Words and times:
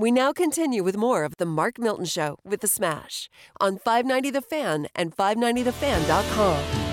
We 0.00 0.10
now 0.10 0.32
continue 0.32 0.82
with 0.82 0.96
more 0.96 1.24
of 1.24 1.36
the 1.36 1.44
Mark 1.44 1.78
Milton 1.78 2.06
Show 2.06 2.38
with 2.42 2.62
the 2.62 2.66
Smash 2.66 3.28
on 3.60 3.76
590 3.76 4.30
The 4.30 4.40
Fan 4.40 4.88
and 4.96 5.14
590TheFan.com. 5.14 6.89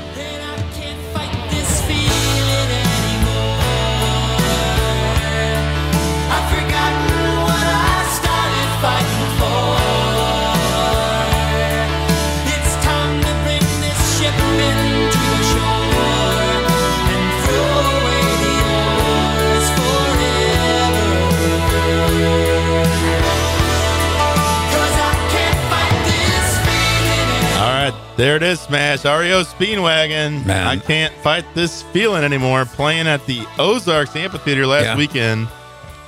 there 28.18 28.36
it 28.36 28.44
is, 28.44 28.60
Smash. 28.60 29.06
REO 29.06 29.44
Speedwagon. 29.44 30.46
Man. 30.46 30.68
I 30.68 30.78
can't 30.78 31.14
fight 31.16 31.46
this 31.54 31.84
feeling 31.84 32.24
anymore. 32.24 32.66
Playing 32.66 33.08
at 33.08 33.26
the 33.26 33.46
Ozarks 33.60 34.16
Amphitheater 34.16 34.66
last 34.66 34.84
Yeah. 34.86 34.98
weekend. 34.98 35.48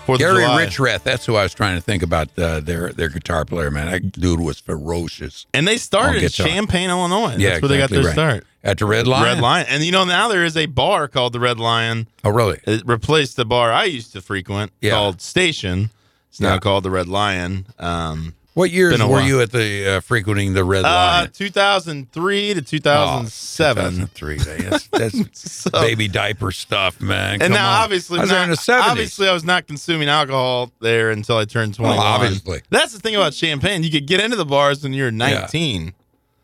Fourth 0.05 0.19
of 0.21 0.35
Gary. 0.35 0.43
Richrath, 0.43 1.03
that's 1.03 1.23
who 1.27 1.35
I 1.35 1.43
was 1.43 1.53
trying 1.53 1.75
to 1.75 1.81
think 1.81 2.01
about. 2.01 2.29
Uh, 2.37 2.61
their 2.61 2.91
their 2.91 3.09
guitar 3.09 3.45
player, 3.45 3.69
man. 3.69 3.91
That 3.91 4.11
dude 4.11 4.39
was 4.39 4.59
ferocious. 4.59 5.45
And 5.53 5.67
they 5.67 5.77
started 5.77 6.23
in. 6.23 6.29
Champaign, 6.29 6.89
Illinois. 6.89 7.29
That's 7.29 7.39
yeah, 7.41 7.59
where 7.59 7.69
they 7.69 7.77
got 7.77 7.91
exactly 7.91 7.97
their 7.97 8.05
right. 8.05 8.13
start. 8.13 8.45
at 8.63 8.77
the 8.79 8.85
Red 8.85 9.07
Lion. 9.07 9.23
Red 9.23 9.39
Lion. 9.39 9.65
And 9.69 9.83
you 9.83 9.91
know, 9.91 10.03
now 10.05 10.27
there 10.27 10.43
is 10.43 10.57
a 10.57 10.65
bar 10.65 11.07
called 11.07 11.33
the 11.33 11.39
Red 11.39 11.59
Lion. 11.59 12.07
Oh, 12.23 12.31
really? 12.31 12.59
It 12.65 12.81
replaced 12.87 13.35
the 13.35 13.45
bar 13.45 13.71
I 13.71 13.83
used 13.85 14.11
to 14.13 14.21
frequent 14.21 14.71
Yeah. 14.81 14.91
called 14.91 15.21
Station. 15.21 15.91
It's 16.29 16.39
now 16.41 16.53
Yeah. 16.55 16.59
called 16.59 16.83
the 16.83 16.91
Red 16.91 17.07
Lion. 17.07 17.67
Um, 17.77 18.33
What 18.59 18.71
years 18.71 18.99
were 18.99 19.07
while. 19.07 19.25
you 19.25 19.41
at 19.41 19.51
the 19.51 19.87
uh, 19.87 19.99
frequenting 20.01 20.53
the 20.53 20.63
Red 20.65 20.83
uh, 20.85 21.27
2003 21.33 22.53
to 22.55 22.61
2007. 22.61 23.91
2003. 24.07 24.37
That's, 24.69 24.87
that's 24.91 25.39
So- 25.39 25.71
baby 25.71 26.07
diaper 26.07 26.51
stuff, 26.51 26.99
man. 27.01 27.33
And 27.33 27.41
Come 27.43 27.51
now, 27.53 27.69
on. 27.69 27.83
obviously, 27.83 28.19
I 28.19 28.21
was 28.21 28.29
there 28.29 28.43
in 28.43 28.49
the 28.49 28.55
70s. 28.57 28.81
obviously, 28.89 29.27
I 29.29 29.33
was 29.33 29.43
not 29.45 29.65
consuming 29.67 30.09
alcohol 30.09 30.71
there 30.81 31.09
until 31.11 31.37
I 31.37 31.45
turned 31.45 31.73
21. 31.75 31.97
obviously. 31.97 32.61
That's 32.69 32.93
the 32.93 32.99
thing 32.99 33.15
about 33.15 33.33
Champaign. 33.33 33.83
You 33.83 33.89
could 33.91 34.05
get 34.07 34.19
into 34.21 34.35
the 34.35 34.45
bars 34.45 34.83
when 34.83 34.93
you're 34.93 35.11
19. 35.11 35.93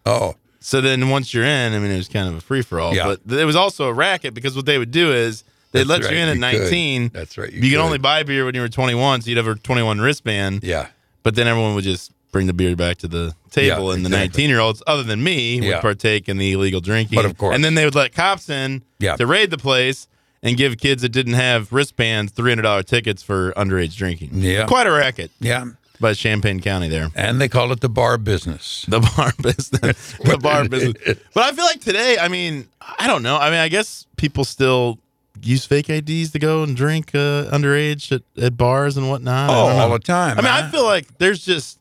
oh, 0.06 0.36
So 0.60 0.82
then 0.82 1.10
once 1.10 1.34
you're 1.34 1.44
in, 1.44 1.74
I 1.74 1.80
mean, 1.80 1.92
it 1.92 1.98
was 1.98 2.08
kind 2.08 2.28
of 2.30 2.36
a 2.36 2.42
free 2.42 2.62
for 2.62 2.80
all. 2.80 2.96
Yeah. 2.96 3.16
But 3.26 3.38
it 3.40 3.46
was 3.46 3.56
also 3.56 3.88
a 3.90 3.94
racket 3.94 4.34
because 4.34 4.56
what 4.56 4.66
they 4.66 4.78
would 4.78 4.92
do 4.92 5.12
is 5.12 5.44
they'd 5.74 5.84
let 5.86 6.02
right, 6.04 6.12
you 6.14 6.18
in 6.18 6.30
at 6.30 6.36
you 6.54 6.60
could. 6.60 6.62
19. 6.72 7.10
That's 7.14 7.38
right, 7.38 7.50
you 7.52 7.56
You, 7.58 7.62
could 7.64 7.72
could. 7.72 7.80
only 7.86 7.98
buy 7.98 8.24
beer 8.24 8.46
when 8.46 8.56
you 8.56 8.62
were 8.62 8.70
21, 8.70 9.22
so 9.22 9.30
you'd 9.30 9.38
have 9.38 9.48
a 9.48 9.56
21 9.56 10.00
wristband. 10.00 10.64
yeah. 10.64 10.88
But 11.26 11.34
then 11.36 11.48
everyone 11.48 11.74
would 11.76 11.84
just 11.84 12.12
bring 12.32 12.46
the 12.48 12.54
beer 12.54 12.76
back 12.76 12.98
to 13.00 13.08
the 13.08 13.34
table, 13.50 13.88
Yeah, 13.88 13.94
and 13.96 14.06
the 14.06 14.10
exactly. 14.10 14.44
19 14.44 14.50
year 14.50 14.60
olds, 14.60 14.84
other 14.86 15.04
than 15.04 15.24
me, 15.24 15.60
Yeah. 15.60 15.70
would 15.76 15.82
partake 15.82 16.30
in 16.30 16.38
the 16.38 16.52
illegal 16.54 16.82
drinking. 16.82 17.16
But 17.16 17.26
of 17.26 17.38
course. 17.38 17.56
and 17.56 17.64
then 17.66 17.74
they 17.76 17.84
would 17.84 17.96
let 17.96 18.14
cops 18.14 18.48
in 18.50 18.84
Yeah. 19.00 19.16
to 19.16 19.26
raid 19.26 19.50
the 19.50 19.58
place 19.58 20.08
and 20.44 20.56
give 20.56 20.78
kids 20.78 21.02
that 21.02 21.10
didn't 21.10 21.34
have 21.34 21.74
wristbands 21.74 22.32
$300 22.34 22.84
tickets 22.86 23.24
for 23.24 23.52
underage 23.58 23.96
drinking. 23.98 24.30
Yeah. 24.36 24.66
quite 24.66 24.86
a 24.86 24.92
racket 24.92 25.32
Yeah. 25.40 25.66
by 26.00 26.14
Champaign 26.14 26.60
County 26.60 26.90
there. 26.90 27.10
And 27.16 27.42
they 27.42 27.48
call 27.48 27.72
it 27.72 27.80
the 27.80 27.90
bar 27.90 28.18
business. 28.20 28.86
The 28.88 29.00
bar 29.00 29.34
business. 29.42 30.14
the 30.24 30.38
bar 30.38 30.66
business. 30.70 30.96
But 31.34 31.44
I 31.44 31.52
feel 31.54 31.66
like 31.66 31.82
today, 31.82 32.18
I 32.22 32.28
mean, 32.28 32.68
I 33.00 33.08
don't 33.08 33.24
know. 33.24 33.38
I 33.38 33.50
mean, 33.50 33.60
I 33.60 33.70
guess 33.70 34.06
people 34.18 34.44
still 34.44 35.00
use 35.42 35.66
fake 35.66 35.90
IDs 35.90 36.32
to 36.32 36.40
go 36.40 36.64
and 36.64 36.76
drink 36.76 37.12
uh, 37.14 37.46
underage 37.52 38.12
at, 38.12 38.22
at 38.42 38.58
bars 38.58 38.98
and 38.98 39.10
whatnot. 39.10 39.50
I 39.50 39.54
Oh, 39.54 39.68
all 39.80 39.90
the 39.92 40.00
time. 40.00 40.38
I 40.38 40.42
mean, 40.42 40.52
I 40.52 40.62
man. 40.62 40.72
feel 40.72 40.84
like 40.86 41.18
there's 41.18 41.44
just, 41.46 41.80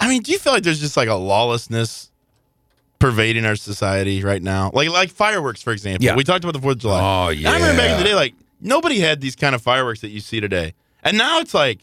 I 0.00 0.08
mean, 0.08 0.22
do 0.22 0.32
you 0.32 0.38
feel 0.38 0.52
like 0.52 0.62
there's 0.62 0.80
just 0.80 0.96
like 0.96 1.08
a 1.08 1.14
lawlessness 1.14 2.10
pervading 2.98 3.44
our 3.44 3.56
society 3.56 4.22
right 4.22 4.42
now? 4.42 4.70
Like, 4.74 4.88
like 4.90 5.10
fireworks, 5.10 5.62
for 5.62 5.72
example. 5.72 6.04
Yeah. 6.04 6.14
We 6.16 6.24
talked 6.24 6.44
about 6.44 6.52
the 6.54 6.60
Fourth 6.60 6.76
of 6.76 6.80
July. 6.82 7.00
Oh, 7.00 7.28
And 7.30 7.46
I 7.46 7.54
remember 7.54 7.76
back 7.82 7.90
in 7.92 7.98
the 7.98 8.04
day, 8.04 8.14
like 8.14 8.34
nobody 8.60 9.00
had 9.00 9.20
these 9.20 9.36
kind 9.36 9.54
of 9.54 9.62
fireworks 9.62 10.00
that 10.00 10.08
you 10.10 10.20
see 10.20 10.40
today, 10.40 10.74
and 11.02 11.18
now 11.18 11.40
it's 11.40 11.54
like 11.54 11.80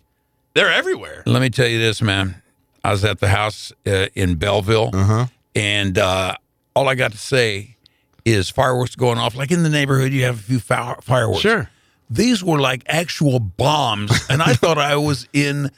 they're 0.53 0.71
everywhere. 0.71 1.23
Let 1.25 1.41
me 1.41 1.49
tell 1.49 1.67
you 1.67 1.79
this, 1.79 2.01
man. 2.01 2.41
I 2.83 2.91
was 2.91 3.05
at 3.05 3.19
the 3.19 3.27
house 3.27 3.71
uh, 3.85 4.07
in 4.15 4.35
Belleville, 4.35 4.89
Uh-huh. 4.93 5.27
and 5.55 5.97
uh, 5.99 6.35
all 6.75 6.89
I 6.89 6.95
got 6.95 7.11
to 7.11 7.17
say 7.17 7.77
is 8.25 8.49
fireworks 8.49 8.95
going 8.95 9.17
off. 9.17 9.35
Like 9.35 9.51
in 9.51 9.63
the 9.63 9.69
neighborhood, 9.69 10.11
you 10.13 10.23
have 10.23 10.39
a 10.39 10.43
few 10.43 10.59
fireworks. 10.59 11.39
Sure. 11.41 11.69
These 12.09 12.43
were 12.43 12.59
like 12.59 12.83
actual 12.87 13.39
bombs, 13.39 14.11
and 14.29 14.41
I 14.41 14.53
thought 14.53 14.77
I 14.77 14.97
was 14.97 15.27
in 15.31 15.71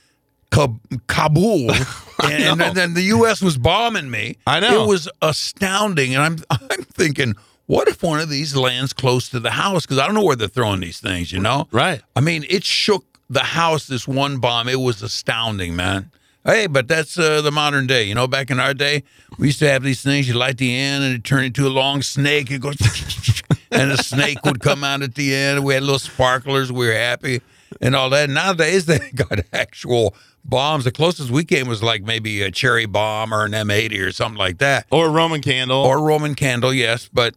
Ka- 0.49 0.73
Kabul, 1.07 1.71
and, 2.23 2.59
and 2.61 2.75
then 2.75 2.93
the 2.95 3.03
U.S. 3.03 3.41
was 3.41 3.57
bombing 3.57 4.09
me. 4.09 4.37
I 4.47 4.59
know. 4.59 4.83
it 4.83 4.87
was 4.87 5.07
astounding, 5.21 6.15
and 6.15 6.23
I'm 6.23 6.37
I'm 6.71 6.83
thinking, 6.83 7.35
what 7.67 7.87
if 7.87 8.01
one 8.01 8.19
of 8.19 8.29
these 8.29 8.55
lands 8.55 8.93
close 8.93 9.29
to 9.29 9.39
the 9.39 9.51
house? 9.51 9.85
Because 9.85 9.99
I 9.99 10.05
don't 10.05 10.15
know 10.15 10.23
where 10.23 10.35
they're 10.35 10.47
throwing 10.47 10.79
these 10.79 10.99
things. 10.99 11.31
You 11.31 11.39
know, 11.39 11.67
Right. 11.71 12.01
I 12.15 12.21
mean, 12.21 12.45
it 12.49 12.63
shook 12.63 13.05
the 13.29 13.39
house. 13.41 13.85
This 13.87 14.07
one 14.07 14.39
bomb, 14.39 14.67
it 14.67 14.79
was 14.79 15.01
astounding, 15.03 15.75
man. 15.75 16.09
Hey, 16.45 16.67
but 16.67 16.87
that's 16.89 17.17
uh, 17.17 17.41
the 17.41 17.51
modern 17.51 17.87
day. 17.87 18.03
You 18.03 18.15
know, 18.15 18.27
back 18.27 18.51
in 18.51 18.59
our 18.59 18.73
day, 18.73 19.03
we 19.37 19.47
used 19.47 19.59
to 19.59 19.69
have 19.69 19.81
these 19.83 20.01
things. 20.03 20.27
You 20.27 20.33
light 20.33 20.57
the 20.57 20.75
end, 20.75 21.03
and 21.03 21.15
it 21.15 21.23
turned 21.23 21.45
into 21.45 21.65
a 21.65 21.69
long 21.69 22.01
snake. 22.01 22.51
It 22.51 22.59
goes, 22.61 22.75
and 23.71 23.91
a 23.91 24.03
snake 24.03 24.43
would 24.43 24.59
come 24.59 24.83
out 24.83 25.01
at 25.01 25.15
the 25.15 25.33
end. 25.33 25.63
We 25.63 25.73
had 25.73 25.83
little 25.83 25.99
sparklers. 25.99 26.71
We 26.71 26.87
were 26.87 26.93
happy 26.93 27.41
and 27.81 27.95
all 27.95 28.09
that. 28.09 28.29
Nowadays, 28.29 28.85
they 28.87 28.99
got 29.15 29.39
actual 29.53 30.15
bombs. 30.43 30.83
The 30.83 30.91
closest 30.91 31.31
we 31.31 31.45
came 31.45 31.67
was 31.67 31.81
like 31.81 32.03
maybe 32.03 32.41
a 32.41 32.51
cherry 32.51 32.85
bomb 32.85 33.33
or 33.33 33.45
an 33.45 33.53
M80 33.53 34.05
or 34.05 34.11
something 34.11 34.37
like 34.37 34.57
that, 34.57 34.85
Or 34.91 35.05
a 35.07 35.09
Roman 35.09 35.41
candle. 35.41 35.77
or 35.77 36.01
Roman 36.03 36.35
candle. 36.35 36.73
Yes, 36.73 37.09
but 37.13 37.35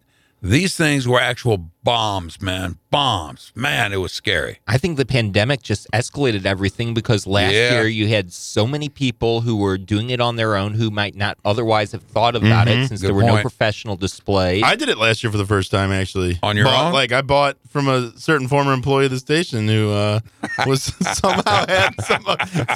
these 0.49 0.77
things 0.77 1.07
were 1.09 1.21
actual 1.21 1.71
bombs, 1.83 2.41
man. 2.41 2.79
Bombs, 2.91 3.53
man. 3.55 3.93
It 3.93 3.99
was 3.99 4.13
scary. 4.13 4.59
I 4.67 4.79
think 4.79 4.97
the 4.97 5.07
pandemic 5.07 5.63
just 5.63 5.87
escalated 5.93 6.45
everything 6.47 6.95
because 6.95 7.27
last 7.27 7.53
Yeah. 7.53 7.73
year 7.75 7.87
you 7.89 8.09
had 8.09 8.33
so 8.33 8.67
many 8.67 8.89
people 8.89 9.43
who 9.43 9.57
were 9.57 9.79
doing 9.79 10.11
it 10.11 10.21
on 10.21 10.37
their 10.37 10.57
own 10.57 10.75
who 10.75 10.91
might 10.91 11.15
not 11.15 11.39
otherwise 11.45 11.93
have 11.93 12.03
thought 12.03 12.35
about 12.37 12.69
it 12.69 12.89
since 12.89 13.01
Good 13.01 13.09
there 13.09 13.15
were 13.15 13.23
no 13.23 13.41
professional 13.41 13.97
displays. 13.97 14.63
I 14.65 14.75
did 14.77 14.89
it 14.89 14.99
last 14.99 15.23
year 15.23 15.31
for 15.31 15.39
the 15.39 15.47
first 15.47 15.71
time, 15.71 15.93
actually. 15.93 16.39
On 16.43 16.57
your 16.57 16.65
Bought- 16.67 16.87
own? 16.87 16.93
Like 16.93 17.13
I 17.13 17.23
bought 17.23 17.57
from 17.69 17.89
a 17.89 18.13
certain 18.19 18.49
former 18.49 18.73
employee 18.73 19.05
of 19.07 19.11
the 19.13 19.19
station 19.19 19.69
who 19.69 19.91
uh, 19.93 20.21
was 20.67 20.85
somehow 21.19 21.67
had 21.69 21.91
some, 22.05 22.23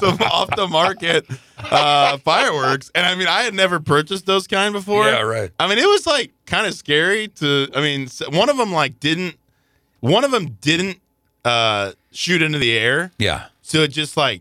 some 0.01 0.19
off 0.31 0.55
the 0.57 0.67
market 0.69 1.27
uh, 1.59 2.19
fireworks, 2.19 2.91
and 2.95 3.07
I 3.07 3.15
mean, 3.15 3.27
I 3.29 3.43
had 3.43 3.55
never 3.55 3.81
purchased 3.81 4.27
those 4.27 4.47
kind 4.47 4.73
before. 4.73 5.07
Yeah, 5.07 5.21
right. 5.21 5.51
I 5.59 5.69
mean, 5.69 5.79
it 5.79 5.87
was 5.87 6.07
like 6.07 6.33
kind 6.47 6.67
of 6.67 6.75
scary 6.75 7.29
to. 7.29 7.69
I 7.75 7.81
mean, 7.81 8.09
one 8.31 8.49
of 8.51 8.57
them 8.57 8.73
like 8.73 9.01
didn't. 9.01 9.37
One 10.01 10.25
of 10.25 10.31
them 10.31 10.57
didn't 10.61 10.99
uh, 11.45 11.93
shoot 12.13 12.43
into 12.43 12.59
the 12.59 12.73
air, 12.77 13.13
Yeah. 13.19 13.47
so 13.63 13.79
it 13.83 13.89
just 13.89 14.17
like 14.17 14.41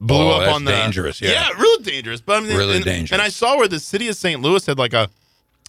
blew 0.00 0.18
Oh, 0.18 0.30
up 0.32 0.40
that's 0.42 0.54
on 0.54 0.64
the 0.64 0.70
dangerous, 0.70 1.20
yeah. 1.20 1.30
yeah, 1.32 1.60
real 1.60 1.78
dangerous. 1.78 2.20
But 2.20 2.36
I 2.36 2.46
mean, 2.46 2.56
Really 2.56 2.76
and, 2.76 2.84
dangerous. 2.84 3.12
And 3.12 3.20
I 3.22 3.28
saw 3.30 3.56
where 3.56 3.68
the 3.68 3.80
city 3.80 4.08
of 4.08 4.16
St. 4.16 4.40
Louis 4.40 4.64
had 4.66 4.78
like 4.78 4.92
a 4.92 5.08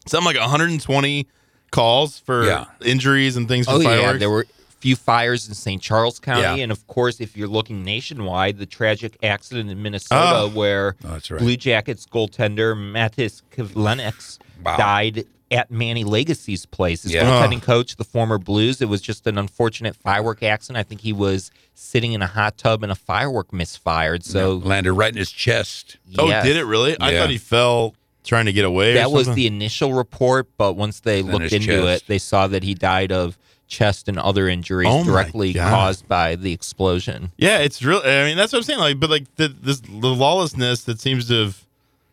something 0.07 0.25
like 0.25 0.39
120 0.39 1.27
calls 1.71 2.19
for 2.19 2.45
Yeah. 2.45 2.65
injuries 2.81 3.37
and 3.37 3.47
things 3.47 3.65
for 3.65 3.73
oh 3.75 3.81
fireworks. 3.81 4.13
yeah, 4.13 4.17
there 4.17 4.29
were 4.29 4.41
a 4.41 4.58
few 4.79 4.95
fires 4.95 5.47
in 5.47 5.53
St. 5.53 5.81
Charles 5.81 6.19
County, 6.19 6.41
Yeah. 6.41 6.55
and 6.63 6.71
of 6.71 6.87
course, 6.87 7.19
if 7.19 7.35
you're 7.35 7.47
looking 7.49 7.83
nationwide, 7.83 8.57
the 8.57 8.65
tragic 8.65 9.17
accident 9.23 9.69
in 9.69 9.81
Minnesota 9.81 10.43
Oh. 10.43 10.49
where 10.49 10.95
Oh, 11.03 11.19
right. 11.29 11.39
Blue 11.39 11.57
Jackets 11.57 12.05
goaltender 12.05 12.75
Matiss 12.75 13.41
Kivlenieks 13.55 14.37
Wow. 14.63 14.77
died 14.77 15.25
at 15.51 15.71
Manny 15.71 16.03
Legace's 16.03 16.65
place. 16.67 17.03
His 17.03 17.11
Yeah. 17.13 17.23
goaltending 17.23 17.61
coach, 17.61 17.95
the 17.95 18.03
former 18.03 18.37
Blues. 18.37 18.81
It 18.81 18.87
was 18.87 19.01
just 19.01 19.25
an 19.27 19.37
unfortunate 19.37 19.95
firework 19.95 20.43
accident. 20.43 20.77
I 20.77 20.83
think 20.83 21.01
he 21.01 21.11
was 21.11 21.49
sitting 21.73 22.13
in 22.13 22.21
a 22.21 22.27
hot 22.27 22.57
tub 22.57 22.83
and 22.83 22.91
a 22.91 22.95
firework 22.95 23.51
misfired. 23.51 24.23
So 24.23 24.61
landed 24.63 24.93
right 24.93 25.11
in 25.11 25.17
his 25.17 25.31
chest. 25.31 25.97
oh, 26.19 26.27
did 26.43 26.55
it 26.55 26.65
really? 26.65 26.95
I 27.01 27.17
thought 27.17 27.31
he 27.31 27.37
fell 27.39 27.95
trying 28.23 28.45
to 28.45 28.53
get 28.53 28.63
away. 28.65 28.91
or 28.91 28.95
That 28.95 29.11
was 29.11 29.33
the 29.33 29.47
initial 29.47 29.93
report, 29.93 30.47
but 30.57 30.73
once 30.73 30.99
they 30.99 31.21
Then 31.23 31.31
looked 31.31 31.51
into 31.51 31.67
chest. 31.67 32.03
it, 32.03 32.07
they 32.07 32.19
saw 32.19 32.45
that 32.47 32.63
he 32.63 32.75
died 32.75 33.11
of 33.11 33.37
chest 33.69 34.09
and 34.09 34.19
other 34.19 34.49
injuries 34.49 34.89
Oh 34.91 35.03
directly 35.05 35.53
God. 35.53 35.69
caused 35.69 36.07
by 36.07 36.35
the 36.35 36.51
explosion. 36.51 37.31
Yeah, 37.37 37.59
it's 37.59 37.81
real. 37.81 38.01
I 38.03 38.25
mean, 38.25 38.35
that's 38.35 38.51
what 38.51 38.59
I'm 38.59 38.63
saying. 38.63 38.79
Like, 38.79 38.99
but 38.99 39.09
like 39.09 39.33
the 39.35 39.47
this 39.47 39.79
the 39.79 40.09
lawlessness 40.09 40.83
that 40.83 40.99
seems 40.99 41.27
to 41.29 41.45
have 41.45 41.65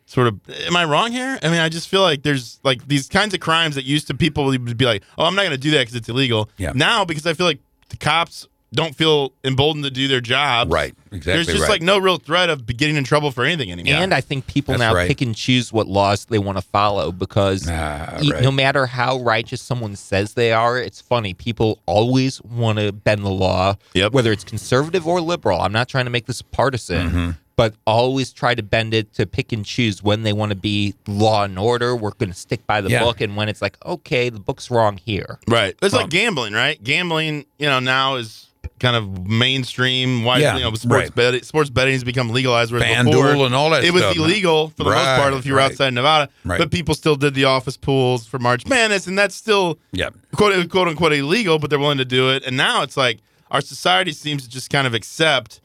sort 0.04 0.28
of. 0.28 0.38
Am 0.66 0.76
I 0.76 0.84
wrong 0.84 1.10
here? 1.10 1.38
I 1.42 1.48
mean, 1.48 1.58
I 1.60 1.68
just 1.68 1.88
feel 1.88 2.02
like 2.02 2.22
there's 2.22 2.60
like 2.62 2.86
these 2.86 3.08
kinds 3.08 3.34
of 3.34 3.40
crimes 3.40 3.74
that 3.74 3.84
used 3.84 4.06
to 4.08 4.14
people 4.14 4.44
would 4.44 4.76
be 4.78 4.84
like, 4.84 5.02
oh, 5.18 5.24
I'm 5.24 5.34
not 5.34 5.42
going 5.42 5.52
to 5.52 5.58
do 5.58 5.70
that 5.72 5.80
because 5.80 5.94
it's 5.96 6.08
illegal. 6.08 6.48
Yeah. 6.58 6.72
Now 6.74 7.04
because 7.04 7.26
I 7.26 7.32
feel 7.32 7.46
like 7.46 7.58
the 7.88 7.96
cops 7.96 8.46
don't 8.76 8.94
feel 8.94 9.32
emboldened 9.42 9.84
to 9.84 9.90
do 9.90 10.06
their 10.06 10.20
job. 10.20 10.72
Right. 10.72 10.94
Exactly. 11.10 11.32
There's 11.32 11.46
just 11.46 11.60
right. 11.62 11.70
like 11.70 11.82
no 11.82 11.98
real 11.98 12.18
threat 12.18 12.50
of 12.50 12.64
getting 12.66 12.94
in 12.96 13.02
trouble 13.04 13.30
for 13.32 13.44
anything 13.44 13.72
anymore. 13.72 13.94
And 13.94 14.12
I 14.14 14.20
think 14.20 14.46
people 14.46 14.72
That's 14.74 14.80
now 14.80 14.94
right. 14.94 15.08
pick 15.08 15.20
and 15.22 15.34
choose 15.34 15.72
what 15.72 15.86
laws 15.88 16.26
they 16.26 16.38
want 16.38 16.58
to 16.58 16.62
follow 16.62 17.10
because 17.10 17.66
Ah, 17.68 18.18
e- 18.22 18.30
right. 18.32 18.42
no 18.42 18.52
matter 18.52 18.86
how 18.86 19.18
righteous 19.18 19.60
someone 19.62 19.96
says 19.96 20.34
they 20.34 20.52
are, 20.52 20.78
it's 20.78 21.00
funny. 21.00 21.32
People 21.34 21.80
always 21.86 22.40
want 22.42 22.78
to 22.78 22.92
bend 22.92 23.24
the 23.24 23.30
law, 23.30 23.74
Yep. 23.94 24.12
whether 24.12 24.30
it's 24.30 24.44
conservative 24.44 25.06
or 25.06 25.20
liberal. 25.20 25.60
I'm 25.60 25.72
not 25.72 25.88
trying 25.88 26.04
to 26.04 26.10
make 26.10 26.26
this 26.26 26.42
partisan, 26.42 27.08
Mm-hmm. 27.08 27.30
but 27.56 27.74
always 27.86 28.30
try 28.32 28.54
to 28.54 28.62
bend 28.62 28.92
it 28.92 29.14
to 29.14 29.24
pick 29.24 29.50
and 29.52 29.64
choose 29.64 30.02
when 30.02 30.22
they 30.22 30.34
want 30.34 30.50
to 30.50 30.56
be 30.56 30.94
law 31.06 31.44
and 31.44 31.58
order. 31.58 31.96
We're 31.96 32.10
going 32.10 32.28
to 32.30 32.36
stick 32.36 32.66
by 32.66 32.82
the 32.82 32.90
Yeah. 32.90 33.02
book, 33.04 33.22
and 33.22 33.34
when 33.36 33.48
it's 33.48 33.62
like, 33.62 33.78
okay, 33.86 34.28
the 34.28 34.40
book's 34.40 34.70
wrong 34.70 34.98
here. 34.98 35.38
Right. 35.48 35.74
It's 35.80 35.94
Um, 35.94 36.02
like 36.02 36.10
gambling, 36.10 36.52
right? 36.52 36.82
Gambling, 36.84 37.46
you 37.58 37.66
know, 37.66 37.80
now 37.80 38.16
is 38.16 38.45
kind 38.78 38.94
of 38.96 39.26
mainstream. 39.26 40.22
Why, 40.24 40.38
Yeah, 40.38 40.56
you 40.56 40.62
know, 40.62 40.74
sports 40.74 40.84
right. 40.86 41.14
betting, 41.14 41.42
sports 41.42 41.70
betting 41.70 41.94
has 41.94 42.04
become 42.04 42.28
legalized. 42.30 42.72
Whereas 42.72 42.86
FanDuel 42.86 43.12
before, 43.32 43.46
and 43.46 43.54
all 43.54 43.70
that 43.70 43.84
It 43.84 43.92
was 43.92 44.02
stuff, 44.02 44.16
man. 44.16 44.24
illegal 44.26 44.68
for 44.76 44.84
the 44.84 44.90
most 44.90 45.04
part 45.20 45.32
if 45.34 45.46
you 45.46 45.52
were 45.52 45.58
right. 45.58 45.70
outside 45.70 45.94
Nevada, 45.94 46.30
Right. 46.44 46.58
but 46.58 46.70
people 46.70 46.94
still 46.94 47.16
did 47.16 47.34
the 47.34 47.44
office 47.44 47.76
pools 47.76 48.26
for 48.26 48.38
March 48.38 48.66
Madness, 48.66 49.06
and 49.06 49.18
that's 49.18 49.34
still 49.34 49.78
Yeah. 49.92 50.10
quote, 50.34 50.68
quote 50.68 50.88
unquote 50.88 51.12
illegal, 51.14 51.58
but 51.58 51.70
they're 51.70 51.78
willing 51.78 51.98
to 51.98 52.04
do 52.04 52.30
it. 52.30 52.42
And 52.44 52.56
now 52.56 52.82
it's 52.82 52.96
like 52.96 53.18
our 53.50 53.60
society 53.60 54.12
seems 54.12 54.42
to 54.44 54.48
just 54.50 54.68
kind 54.70 54.86
of 54.86 54.92
accept 54.94 55.60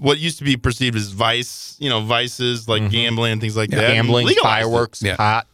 what 0.00 0.18
used 0.18 0.38
to 0.38 0.44
be 0.44 0.56
perceived 0.56 0.96
as 0.96 1.08
vice, 1.10 1.76
you 1.78 1.88
know, 1.88 2.00
vices 2.00 2.68
like 2.68 2.90
gambling 2.90 3.32
and 3.32 3.40
things 3.40 3.56
like 3.56 3.70
that. 3.70 3.80
Mm-hmm. 3.80 3.92
Gambling, 3.94 4.36
fireworks, 4.42 5.02
Yeah. 5.02 5.16
pot. 5.16 5.46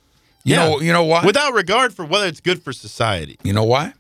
You 0.44 0.54
Yeah. 0.54 0.68
know, 0.68 0.80
you 0.80 0.92
know 0.92 1.04
why? 1.04 1.24
without 1.24 1.54
regard 1.54 1.94
for 1.94 2.04
whether 2.04 2.26
it's 2.26 2.40
good 2.40 2.62
for 2.62 2.72
society. 2.72 3.38
You 3.42 3.52
know 3.52 3.64
why? 3.64 3.94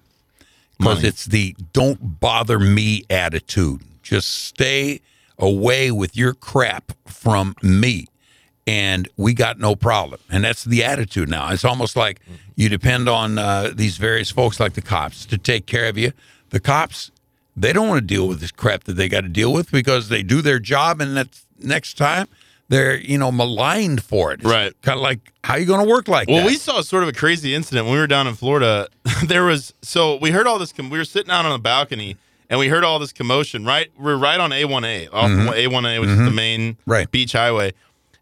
Because 0.78 1.04
it's 1.04 1.24
the 1.24 1.56
don't 1.72 2.20
bother 2.20 2.58
me 2.58 3.04
attitude. 3.08 3.82
Just 4.02 4.30
stay 4.44 5.00
away 5.38 5.90
with 5.90 6.16
your 6.16 6.34
crap 6.34 6.92
from 7.06 7.54
me. 7.62 8.06
And 8.66 9.08
we 9.16 9.32
got 9.32 9.58
no 9.58 9.76
problem. 9.76 10.20
And 10.30 10.44
that's 10.44 10.64
the 10.64 10.82
attitude 10.84 11.28
now. 11.28 11.50
It's 11.52 11.64
almost 11.64 11.96
like 11.96 12.20
you 12.56 12.68
depend 12.68 13.08
on 13.08 13.38
uh, 13.38 13.70
these 13.74 13.96
various 13.96 14.30
folks 14.30 14.58
like 14.58 14.74
the 14.74 14.82
cops 14.82 15.24
to 15.26 15.38
take 15.38 15.66
care 15.66 15.88
of 15.88 15.96
you. 15.96 16.12
The 16.50 16.60
cops, 16.60 17.10
they 17.56 17.72
don't 17.72 17.88
want 17.88 18.00
to 18.00 18.06
deal 18.06 18.26
with 18.26 18.40
this 18.40 18.50
crap 18.50 18.84
that 18.84 18.94
they 18.94 19.08
got 19.08 19.22
to 19.22 19.28
deal 19.28 19.52
with 19.52 19.70
because 19.70 20.08
they 20.08 20.22
do 20.22 20.42
their 20.42 20.58
job 20.58 21.00
and 21.00 21.16
that's 21.16 21.46
next 21.58 21.96
time 21.96 22.26
they're, 22.68 22.96
you 22.98 23.16
know, 23.18 23.30
maligned 23.30 24.02
for 24.02 24.32
it. 24.32 24.40
It's 24.40 24.48
Right. 24.48 24.72
Kind 24.82 24.96
of 24.98 25.02
like, 25.02 25.32
how 25.44 25.54
are 25.54 25.58
you 25.58 25.66
going 25.66 25.84
to 25.84 25.88
work 25.90 26.08
like 26.08 26.28
Well, 26.28 26.38
that? 26.38 26.42
Well, 26.44 26.50
we 26.52 26.56
saw 26.58 26.80
sort 26.82 27.02
of 27.02 27.08
a 27.08 27.12
crazy 27.12 27.54
incident 27.54 27.86
when 27.86 27.94
we 27.94 28.00
were 28.00 28.06
down 28.06 28.26
in 28.26 28.34
Florida. 28.34 28.88
there 29.26 29.44
was 29.44 29.72
so 29.82 30.16
we 30.16 30.30
heard 30.30 30.46
all 30.46 30.58
this. 30.58 30.72
Com- 30.72 30.90
we 30.90 30.98
were 30.98 31.04
sitting 31.04 31.30
out 31.30 31.44
on 31.44 31.52
the 31.52 31.58
balcony 31.58 32.16
and 32.50 32.58
we 32.60 32.68
heard 32.68 32.84
all 32.84 32.98
this 32.98 33.12
commotion. 33.12 33.64
Right, 33.64 33.90
we're 33.98 34.16
right 34.16 34.40
on 34.40 34.50
A1A, 34.50 35.08
off 35.12 35.30
A1A, 35.30 36.00
which 36.00 36.10
is 36.10 36.18
the 36.18 36.30
main 36.30 36.74
Mm-hmm. 36.74 36.90
Right. 36.90 37.10
beach 37.10 37.32
highway. 37.32 37.72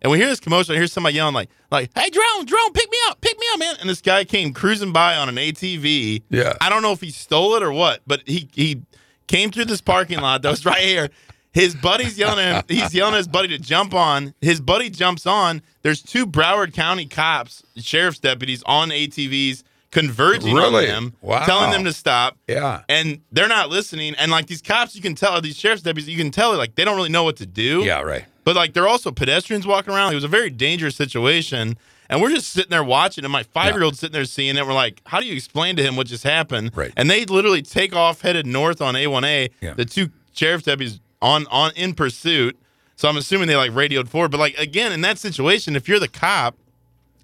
And 0.03 0.11
we 0.11 0.19
hear 0.19 0.27
this 0.29 0.41
commotion. 0.41 0.75
I 0.75 0.77
hear 0.79 0.87
somebody 0.87 1.17
yelling 1.17 1.33
like, 1.33 1.49
"Like, 1.71 1.91
hey, 1.99 2.11
drone, 2.11 2.45
drone, 2.45 2.73
pick 2.75 2.91
me 2.91 2.99
up, 3.09 3.23
pick 3.23 3.39
me 3.39 3.47
up, 3.55 3.59
man!" 3.59 3.77
And 3.81 3.89
this 3.89 4.03
guy 4.03 4.25
came 4.25 4.53
cruising 4.53 4.93
by 4.93 5.17
on 5.17 5.31
an 5.31 5.37
ATV. 5.37 6.23
Yeah. 6.29 6.53
I 6.61 6.69
don't 6.69 6.83
know 6.83 6.93
if 6.93 7.01
he 7.01 7.11
stole 7.11 7.55
it 7.55 7.63
or 7.63 7.73
what, 7.73 8.03
but 8.07 8.21
he 8.27 8.47
he 8.53 8.83
came 9.29 9.51
through 9.51 9.65
this 9.65 9.81
parking 9.81 10.21
lot 10.21 10.43
that 10.43 10.51
was 10.51 10.67
right 10.67 10.83
here. 10.83 11.09
His 11.55 11.75
buddy's 11.75 12.19
yelling 12.19 12.45
at 12.45 12.69
him. 12.69 12.77
He's 12.79 12.93
yelling 12.93 13.15
at 13.15 13.19
his 13.19 13.29
buddy 13.29 13.49
to 13.49 13.59
jump 13.59 13.95
on. 13.95 14.35
His 14.41 14.61
buddy 14.61 14.91
jumps 14.91 15.25
on. 15.27 15.63
There's 15.83 16.03
two 16.03 16.27
Broward 16.27 16.75
County 16.75 17.07
cops, 17.07 17.63
sheriff's 17.77 18.19
deputies 18.19 18.63
on 18.67 18.91
ATVs 18.91 19.63
converging 19.93 20.55
Really? 20.55 20.91
on 20.91 21.05
them, 21.05 21.15
Wow. 21.23 21.45
telling 21.45 21.71
them 21.71 21.85
to 21.85 21.93
stop. 21.93 22.37
Yeah. 22.49 22.83
And 22.89 23.21
they're 23.31 23.47
not 23.49 23.71
listening. 23.71 24.17
And 24.19 24.33
like 24.33 24.47
these 24.49 24.61
cops, 24.61 24.97
you 24.97 25.01
can 25.03 25.15
tell, 25.15 25.41
these 25.41 25.57
sheriff's 25.57 25.83
deputies, 25.83 26.09
you 26.09 26.17
can 26.19 26.33
tell 26.33 26.57
like 26.57 26.75
they 26.75 26.85
don't 26.85 26.97
really 26.97 27.09
know 27.11 27.23
what 27.23 27.37
to 27.37 27.47
do. 27.47 27.85
yeah, 27.85 28.01
right. 28.01 28.25
But 28.43 28.57
like 28.57 28.73
they're 28.75 28.89
also 28.89 29.13
pedestrians 29.13 29.67
walking 29.67 29.95
around. 29.95 30.11
It 30.13 30.17
was 30.17 30.25
a 30.25 30.29
very 30.29 30.51
dangerous 30.51 30.97
situation. 30.97 31.77
And 32.11 32.21
we're 32.21 32.31
just 32.31 32.51
sitting 32.51 32.71
there 32.71 32.85
watching, 32.85 33.25
and 33.25 33.33
my 33.33 33.45
five 33.45 33.75
year 33.75 33.85
old 33.85 33.97
sitting 33.97 34.13
there 34.13 34.25
seeing 34.27 34.57
it. 34.57 34.67
We're 34.67 34.75
like, 34.75 35.01
how 35.07 35.21
do 35.21 35.27
you 35.27 35.35
explain 35.35 35.77
to 35.77 35.83
him 35.83 35.97
what 35.97 36.07
just 36.09 36.25
happened? 36.25 36.73
Right. 36.75 36.93
And 36.97 37.09
they 37.09 37.25
literally 37.25 37.63
take 37.63 37.95
off 37.97 38.21
headed 38.21 38.47
north 38.47 38.83
on 38.83 38.95
A1A. 38.95 39.51
Yeah. 39.63 39.73
The 39.75 39.85
two 39.87 40.11
sheriff's 40.35 40.65
deputies 40.65 41.01
on 41.25 41.47
on 41.51 41.73
in 41.75 41.95
pursuit. 41.95 42.57
So 42.97 43.09
I'm 43.09 43.17
assuming 43.17 43.49
they 43.49 43.57
like 43.57 43.75
radioed 43.75 44.09
forward. 44.09 44.31
But 44.31 44.39
like 44.39 44.57
again, 44.59 44.93
in 44.93 45.01
that 45.01 45.19
situation, 45.19 45.75
if 45.75 45.89
you're 45.89 45.99
the 45.99 46.07
cop, 46.07 46.57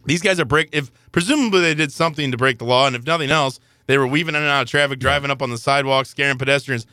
these 0.07 0.23
guys 0.23 0.41
are 0.41 0.45
break 0.45 0.71
if 0.73 0.91
presumably 1.13 1.61
they 1.61 1.75
did 1.75 1.93
something 1.93 2.31
to 2.33 2.37
break 2.37 2.59
the 2.59 2.65
law, 2.65 2.87
and 2.87 2.97
if 2.97 3.07
nothing 3.07 3.31
else, 3.31 3.61
they 3.87 3.99
were 3.99 4.07
weaving 4.07 4.35
in 4.35 4.41
and 4.41 4.51
out 4.51 4.63
of 4.63 4.69
traffic, 4.69 4.99
driving 4.99 5.31
up 5.31 5.43
on 5.43 5.51
the 5.51 5.59
sidewalk, 5.59 6.07
scaring 6.07 6.39
pedestrians. 6.39 6.87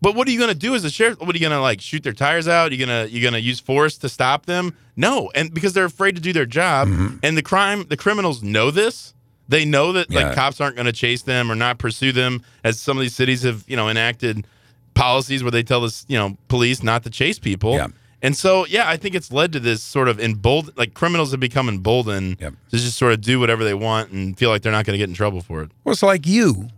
But 0.00 0.14
what 0.14 0.28
are 0.28 0.30
you 0.30 0.38
going 0.38 0.50
to 0.52 0.58
do 0.58 0.74
as 0.74 0.84
a 0.84 0.90
sheriff? 0.90 1.20
What 1.20 1.30
are 1.30 1.38
you 1.38 1.40
going 1.40 1.52
to 1.52 1.60
like 1.60 1.80
shoot 1.80 2.02
their 2.02 2.12
tires 2.12 2.48
out? 2.48 2.72
You 2.72 2.84
going 2.84 3.06
to 3.06 3.12
you 3.12 3.20
going 3.20 3.34
to 3.34 3.40
use 3.40 3.60
force 3.60 3.98
to 3.98 4.08
stop 4.08 4.46
them? 4.46 4.74
No, 4.96 5.30
and 5.34 5.52
because 5.52 5.74
they're 5.74 5.84
afraid 5.84 6.16
to 6.16 6.22
do 6.22 6.32
their 6.32 6.46
job, 6.46 6.88
mm-hmm. 6.88 7.16
and 7.22 7.36
the 7.36 7.42
crime 7.42 7.84
the 7.88 7.96
criminals 7.96 8.42
know 8.42 8.70
this. 8.70 9.12
They 9.48 9.64
know 9.64 9.92
that 9.92 10.10
Yeah. 10.10 10.24
like 10.24 10.34
cops 10.34 10.60
aren't 10.60 10.74
going 10.74 10.86
to 10.86 10.92
chase 10.92 11.22
them 11.22 11.52
or 11.52 11.54
not 11.54 11.78
pursue 11.78 12.10
them, 12.10 12.42
as 12.64 12.80
some 12.80 12.96
of 12.96 13.02
these 13.02 13.14
cities 13.14 13.42
have 13.42 13.64
you 13.68 13.76
know 13.76 13.88
enacted 13.88 14.46
policies 14.96 15.44
where 15.44 15.52
they 15.52 15.62
tell 15.62 15.80
this 15.82 16.04
you 16.08 16.18
know 16.18 16.36
police 16.48 16.82
not 16.82 17.04
to 17.04 17.10
chase 17.10 17.38
people. 17.38 17.74
Yeah. 17.74 17.88
And 18.22 18.34
so, 18.34 18.64
yeah, 18.66 18.88
I 18.88 18.96
think 18.96 19.14
it's 19.14 19.30
led 19.30 19.52
to 19.52 19.60
this 19.60 19.82
sort 19.82 20.08
of 20.08 20.18
embolden, 20.18 20.72
like 20.76 20.94
criminals 20.94 21.30
have 21.32 21.38
become 21.38 21.68
emboldened 21.68 22.38
Yep. 22.40 22.54
to 22.70 22.76
just 22.76 22.96
sort 22.96 23.12
of 23.12 23.20
do 23.20 23.38
whatever 23.38 23.62
they 23.62 23.74
want 23.74 24.10
and 24.10 24.36
feel 24.36 24.48
like 24.48 24.62
they're 24.62 24.72
not 24.72 24.86
going 24.86 24.94
to 24.94 24.98
get 24.98 25.08
in 25.10 25.14
trouble 25.14 25.42
for 25.42 25.62
it. 25.62 25.70
Well, 25.84 25.92
it's 25.92 26.02
like 26.02 26.26
you 26.26 26.68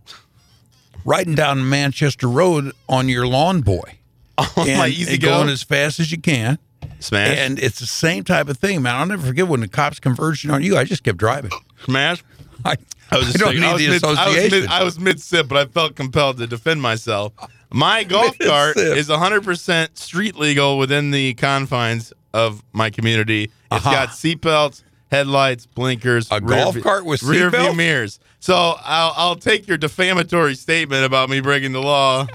riding 1.05 1.35
down 1.37 1.69
Manchester 1.69 2.29
Road 2.29 2.73
on 2.89 3.09
your 3.09 3.27
lawn 3.27 3.61
boy. 3.63 3.95
On 4.57 4.69
and, 4.69 4.79
my 4.79 4.89
easy 4.89 5.15
and 5.15 5.23
go, 5.23 5.29
going 5.31 5.49
as 5.49 5.63
fast 5.63 5.99
as 6.01 6.13
you 6.13 6.21
can. 6.21 6.59
smash, 7.01 7.39
And 7.39 7.59
it's 7.59 7.79
the 7.81 7.87
same 7.87 8.25
type 8.25 8.49
of 8.49 8.57
thing, 8.59 8.83
man. 8.83 8.95
I'll 8.97 9.07
never 9.07 9.27
forget 9.27 9.49
when 9.49 9.61
the 9.61 9.69
cops 9.69 9.99
converged 10.01 10.49
on 10.51 10.63
you. 10.63 10.77
I 10.77 10.85
just 10.85 11.03
kept 11.03 11.19
driving. 11.19 11.51
smash. 11.85 12.23
I, 12.65 12.77
I 13.11 13.17
was 13.19 13.27
just 13.33 13.37
I 13.37 13.39
don't 13.53 13.61
thinking- 13.61 13.61
need 13.63 13.69
I 13.71 13.73
was 13.73 14.01
the 14.01 14.07
mid, 14.17 14.19
association. 14.19 14.69
I 14.69 14.83
was 14.85 15.01
mid 15.01 15.21
sip, 15.21 15.49
but 15.49 15.57
I 15.59 15.65
felt 15.71 15.95
compelled 15.97 16.39
to 16.39 16.47
defend 16.47 16.83
myself. 16.83 17.33
My 17.71 18.05
golf 18.15 18.39
cart 18.39 18.77
is 18.77 19.09
100% 19.09 19.97
street 19.99 20.37
legal 20.37 20.79
within 20.79 21.11
the 21.11 21.35
confines 21.35 22.13
of 22.33 22.63
my 22.73 22.91
community. 22.91 23.45
It's 23.45 23.53
Uh-huh. 23.71 23.91
got 23.91 24.09
seatbelts, 24.11 24.83
headlights, 25.11 25.67
blinkers, 25.67 26.29
A 26.31 26.41
rear 26.41 26.65
golf 26.65 26.81
cart 26.81 27.05
with 27.05 27.23
rear 27.23 27.51
view 27.51 27.75
mirrors. 27.75 28.19
So 28.41 28.55
I'll 28.55 29.13
I'll 29.17 29.37
take 29.37 29.67
your 29.67 29.77
defamatory 29.79 30.55
statement 30.55 31.05
about 31.05 31.29
me 31.29 31.41
breaking 31.41 31.73
the 31.73 31.83
law 31.83 32.27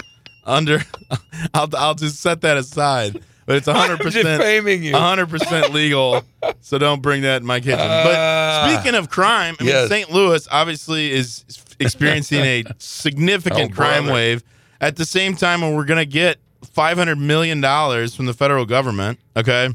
under. 0.44 0.82
I'll 1.54 1.68
I'll 1.76 1.94
just 1.94 2.20
set 2.20 2.42
that 2.42 2.56
aside. 2.56 3.20
But 3.46 3.56
it's 3.56 3.66
100 3.74 4.00
percent 4.00 4.82
you. 4.84 4.92
100 4.92 5.28
percent 5.28 5.72
legal. 5.72 6.22
So 6.60 6.78
don't 6.78 7.02
bring 7.02 7.22
that 7.22 7.40
in 7.42 7.46
my 7.46 7.60
kitchen. 7.60 7.78
but 7.78 8.14
Ah. 8.16 8.70
speaking 8.72 8.94
of 8.96 9.08
crime, 9.10 9.56
I 9.60 9.64
mean, 9.64 9.72
Yes. 9.72 9.88
St. 9.88 10.10
Louis 10.12 10.46
obviously 10.50 11.10
is 11.10 11.44
experiencing 11.80 12.40
a 12.44 12.64
significant 12.78 13.72
Oh, 13.72 13.74
crime 13.74 14.06
wave. 14.06 14.42
At 14.84 14.96
the 14.96 15.04
same 15.06 15.34
time, 15.34 15.60
when 15.62 15.74
we're 15.74 15.84
going 15.86 15.98
to 15.98 16.06
get 16.06 16.38
500 16.64 17.16
million 17.16 17.60
dollars 17.60 18.14
from 18.14 18.26
the 18.26 18.34
federal 18.34 18.66
government, 18.66 19.18
okay, 19.36 19.70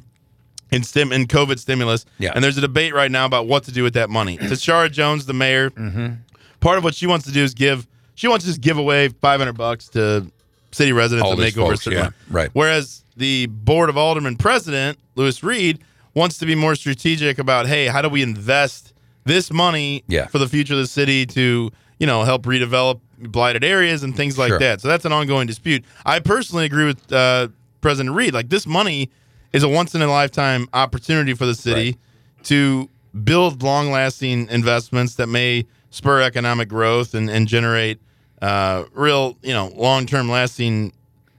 in 0.72 0.84
stim 0.84 1.12
in 1.12 1.26
COVID 1.26 1.58
stimulus, 1.58 2.06
Yeah. 2.20 2.32
and 2.36 2.44
there's 2.44 2.58
a 2.58 2.62
debate 2.62 2.94
right 2.94 3.10
now 3.10 3.26
about 3.26 3.48
what 3.48 3.64
to 3.64 3.72
do 3.72 3.82
with 3.84 3.94
that 3.96 4.10
money. 4.10 4.38
Tishaura 4.50 4.92
Jones, 4.92 5.26
the 5.26 5.34
mayor, 5.34 5.72
Mm-hmm. 5.72 6.14
part 6.60 6.78
of 6.78 6.84
what 6.84 6.94
she 6.96 7.08
wants 7.08 7.26
to 7.26 7.32
do 7.32 7.44
is 7.44 7.54
give. 7.54 7.88
She 8.16 8.28
wants 8.28 8.46
to 8.46 8.52
just 8.52 8.62
give 8.62 8.78
away 8.78 9.08
500 9.08 9.54
bucks 9.54 9.88
to 9.90 10.30
city 10.72 10.92
residents 10.92 11.26
All 11.26 11.36
to 11.36 11.42
make 11.42 11.58
over 11.58 11.74
a 11.74 11.92
yeah, 11.92 12.10
right. 12.30 12.50
Whereas 12.54 13.04
the 13.18 13.48
board 13.48 13.90
of 13.90 13.98
aldermen 13.98 14.36
president, 14.36 15.00
Lewis 15.16 15.42
Reed, 15.44 15.80
wants 16.14 16.38
to 16.40 16.46
be 16.46 16.54
more 16.54 16.76
strategic 16.76 17.40
about, 17.40 17.66
hey, 17.66 17.88
how 17.88 18.02
do 18.04 18.10
we 18.10 18.22
invest 18.22 18.94
this 19.26 19.52
money 19.52 20.04
Yeah. 20.08 20.28
for 20.28 20.38
the 20.38 20.48
future 20.48 20.74
of 20.74 20.80
the 20.80 20.88
city 20.88 21.26
to, 21.28 21.72
you 22.00 22.08
know, 22.08 22.24
help 22.24 22.44
redevelop 22.44 23.00
blighted 23.20 23.64
areas 23.64 24.04
and 24.04 24.16
things 24.16 24.38
like 24.38 24.50
Sure. 24.50 24.60
that. 24.60 24.82
So 24.82 24.88
that's 24.88 25.06
an 25.06 25.12
ongoing 25.12 25.48
dispute. 25.48 25.84
I 26.06 26.20
personally 26.20 26.66
agree 26.66 26.86
with 26.86 27.12
uh, 27.12 27.50
President 27.82 28.16
Reed. 28.16 28.34
Like 28.34 28.50
this 28.50 28.66
money 28.66 29.10
is 29.54 29.64
a 29.64 29.70
once 29.70 29.94
in 29.96 30.02
a 30.02 30.08
lifetime 30.08 30.68
opportunity 30.74 31.34
for 31.34 31.46
the 31.46 31.56
city 31.56 31.98
to 32.44 32.90
build 33.24 33.62
long 33.64 33.92
lasting 33.92 34.48
investments 34.50 35.16
that 35.16 35.28
may 35.28 35.66
spur 35.90 36.22
economic 36.22 36.70
growth 36.70 37.14
and, 37.14 37.30
and 37.30 37.48
generate 37.48 38.00
uh, 38.42 38.86
real, 38.94 39.38
you 39.42 39.54
know, 39.54 39.68
long 39.76 40.06
term 40.06 40.30
lasting 40.30 40.94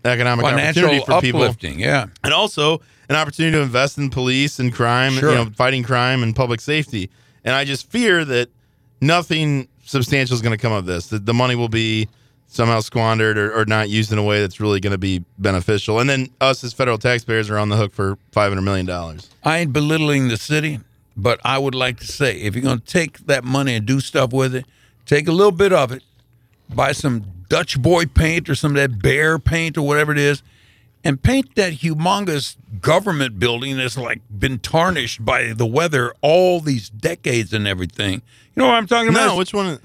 economic 0.05 0.45
Financial 0.45 0.85
opportunity 0.85 1.05
for 1.07 1.21
people 1.21 1.79
yeah. 1.79 2.07
and 2.25 2.33
also 2.33 2.81
an 3.09 3.17
opportunity 3.17 3.57
to 3.57 3.62
invest 3.62 3.99
in 3.99 4.11
police 4.11 4.59
and 4.59 4.73
crime, 4.75 5.12
Sure. 5.12 5.31
you 5.31 5.37
know, 5.37 5.50
fighting 5.57 5.83
crime 5.83 6.23
and 6.23 6.35
public 6.35 6.61
safety. 6.61 7.11
And 7.45 7.55
I 7.55 7.64
just 7.64 7.90
fear 7.90 8.25
that 8.25 8.50
nothing 9.00 9.69
substantial 9.91 10.35
is 10.35 10.43
going 10.43 10.57
to 10.57 10.63
come 10.63 10.73
of 10.73 10.87
this. 10.87 11.09
That 11.09 11.27
the 11.27 11.35
money 11.35 11.57
will 11.57 11.69
be 11.69 12.09
somehow 12.47 12.81
squandered 12.81 13.37
or, 13.39 13.53
or 13.53 13.65
not 13.65 13.89
used 13.89 14.13
in 14.13 14.19
a 14.19 14.23
way 14.23 14.41
that's 14.41 14.61
really 14.61 14.81
going 14.81 14.93
to 14.93 14.99
be 14.99 15.25
beneficial. 15.39 16.01
And 16.01 16.09
then 16.09 16.29
us 16.41 16.65
as 16.65 16.73
federal 16.73 16.99
taxpayers 16.99 17.51
are 17.51 17.59
on 17.59 17.69
the 17.69 17.77
hook 17.77 17.93
for 17.93 18.17
five 18.33 18.51
hundred 18.51 18.63
million 18.63 18.87
dollars. 18.87 19.29
I 19.45 19.59
ain't 19.59 19.73
belittling 19.73 20.29
the 20.29 20.37
city, 20.37 20.81
but 21.17 21.41
I 21.45 21.59
would 21.59 21.75
like 21.75 21.99
to 22.01 22.07
say 22.07 22.41
if 22.41 22.55
you're 22.55 22.63
going 22.63 22.81
to 22.81 22.87
take 22.87 23.19
that 23.27 23.45
money 23.45 23.75
and 23.75 23.85
do 23.87 24.01
stuff 24.01 24.33
with 24.33 24.55
it, 24.55 24.65
take 25.07 25.29
a 25.29 25.33
little 25.33 25.53
bit 25.53 25.73
of 25.73 25.93
it, 25.93 26.03
buy 26.73 26.93
some 26.93 27.25
Dutch 27.49 27.81
boy 27.81 28.07
paint 28.07 28.49
or 28.49 28.55
some 28.55 28.73
of 28.73 28.77
that 28.77 28.99
Behr 28.99 29.43
paint 29.43 29.77
or 29.77 29.83
whatever 29.83 30.13
it 30.13 30.19
is, 30.19 30.43
and 31.04 31.23
paint 31.23 31.54
that 31.54 31.73
humongous 31.75 32.57
government 32.80 33.38
building 33.38 33.76
that's 33.78 33.97
like 33.97 34.21
been 34.37 34.59
tarnished 34.59 35.25
by 35.25 35.52
the 35.52 35.66
weather 35.66 36.14
all 36.21 36.61
these 36.61 36.90
decades 36.90 37.52
and 37.52 37.66
everything. 37.66 38.23
You 38.54 38.62
know 38.62 38.66
what 38.66 38.75
I'm 38.75 38.87
talking 38.87 39.09
about? 39.09 39.26
No, 39.26 39.37
which 39.37 39.54
one? 39.54 39.78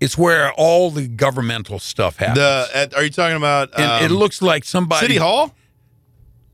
it's 0.00 0.18
where 0.18 0.52
all 0.52 0.90
the 0.90 1.06
governmental 1.08 1.78
stuff 1.78 2.16
happens. 2.16 2.36
The 2.38 2.68
at, 2.74 2.94
are 2.94 3.04
you 3.04 3.10
talking 3.10 3.36
about? 3.36 3.70
and 3.78 4.04
it 4.04 4.10
um, 4.10 4.16
looks 4.18 4.42
like 4.42 4.64
somebody 4.64 5.00
City 5.06 5.16
Hall. 5.18 5.54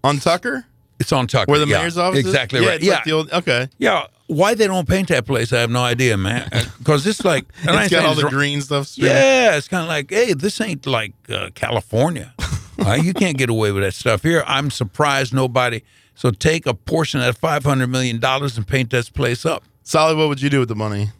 on 0.05 0.19
Tucker, 0.19 0.67
It's 1.01 1.11
on 1.13 1.27
Tucker. 1.27 1.51
where 1.51 1.59
the 1.59 1.67
yeah. 1.67 1.79
mayor's 1.79 1.99
office. 1.99 2.21
is? 2.21 2.27
Exactly 2.27 2.61
yeah, 2.61 2.67
right. 2.69 2.77
it's 2.77 2.85
Yeah. 2.85 2.95
like 2.95 3.09
old, 3.09 3.33
okay. 3.33 3.69
yeah. 3.79 4.07
Why 4.29 4.55
they 4.55 4.69
don't 4.69 4.89
paint 4.89 5.09
that 5.09 5.27
place, 5.27 5.53
I 5.53 5.59
have 5.59 5.71
no 5.71 5.83
idea, 5.83 6.17
man. 6.17 6.49
Because 6.79 7.05
it's 7.07 7.25
like, 7.25 7.45
and 7.63 7.71
I 7.71 7.83
It's 7.85 7.91
say 7.91 7.97
got 7.97 8.07
all 8.07 8.15
the 8.15 8.29
green 8.31 8.61
stuff. 8.63 8.97
Yeah, 8.97 9.57
it's 9.57 9.67
kind 9.69 9.83
of 9.83 9.89
like, 9.89 10.11
hey, 10.11 10.33
this 10.35 10.61
ain't 10.61 10.87
like 10.87 11.13
uh, 11.29 11.49
California. 11.55 12.33
Uh, 12.87 12.95
you 12.95 13.13
can't 13.15 13.37
get 13.37 13.51
away 13.51 13.73
with 13.73 13.83
that 13.83 13.95
stuff 13.95 14.23
here. 14.23 14.43
I'm 14.47 14.71
surprised 14.71 15.33
nobody. 15.35 15.83
So 16.15 16.31
take 16.31 16.67
a 16.67 16.75
portion 16.75 17.21
of 17.21 17.27
that 17.27 17.39
five 17.39 17.65
hundred 17.65 17.89
million 17.89 18.19
dollars 18.21 18.57
and 18.57 18.67
paint 18.67 18.91
this 18.91 19.09
place 19.09 19.45
up. 19.47 19.65
Solid. 19.83 20.17
What 20.19 20.29
would 20.29 20.43
you 20.43 20.51
do 20.51 20.61
with 20.61 20.69
the 20.69 20.75
money? 20.77 21.11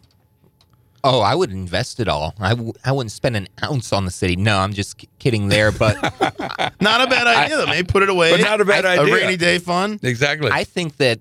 Oh, 1.03 1.21
I 1.21 1.33
would 1.33 1.49
invest 1.51 1.99
it 1.99 2.07
all. 2.07 2.35
I 2.39 2.49
w- 2.51 2.73
I 2.85 2.91
wouldn't 2.91 3.11
spend 3.11 3.35
an 3.35 3.47
ounce 3.63 3.91
on 3.91 4.05
the 4.05 4.11
city. 4.11 4.35
No, 4.35 4.59
I'm 4.59 4.73
just 4.73 4.99
k- 4.99 5.07
kidding 5.17 5.49
there. 5.49 5.71
But 5.71 5.95
Not 6.79 7.01
a 7.01 7.07
bad 7.07 7.25
idea, 7.25 7.57
though. 7.57 7.65
Maybe 7.65 7.87
put 7.87 8.03
it 8.03 8.09
away. 8.09 8.29
But 8.31 8.41
not 8.41 8.61
a 8.61 8.65
bad 8.65 8.85
A 8.85 8.89
idea. 9.01 9.13
rainy 9.15 9.35
day 9.37 9.57
fund. 9.57 9.99
Exactly. 10.03 10.51
I 10.51 10.63
think 10.63 10.97
that 10.97 11.19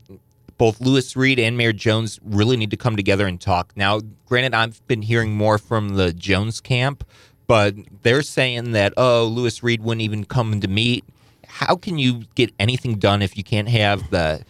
both 0.58 0.82
Lewis 0.82 1.16
Reed 1.16 1.38
and 1.38 1.56
Mayor 1.56 1.72
Jones 1.72 2.20
really 2.22 2.58
need 2.58 2.70
to 2.72 2.76
come 2.76 2.94
together 2.94 3.26
and 3.26 3.40
talk. 3.40 3.72
Now, 3.74 4.00
granted, 4.26 4.52
I've 4.52 4.86
been 4.86 5.00
hearing 5.00 5.32
more 5.34 5.56
from 5.56 5.96
the 5.96 6.12
Jones 6.12 6.60
camp, 6.60 7.02
but 7.50 7.74
they're 8.02 8.22
saying 8.22 8.70
that, 8.70 8.94
oh, 8.96 9.24
Lewis 9.24 9.60
Reed 9.60 9.82
wouldn't 9.82 10.02
even 10.02 10.24
come 10.24 10.60
to 10.60 10.68
meet. 10.68 11.04
How 11.48 11.74
can 11.74 11.98
you 11.98 12.22
get 12.36 12.54
anything 12.60 12.94
done 13.00 13.22
if 13.22 13.36
you 13.36 13.42
can't 13.42 13.68
have 13.68 14.08
the 14.10 14.44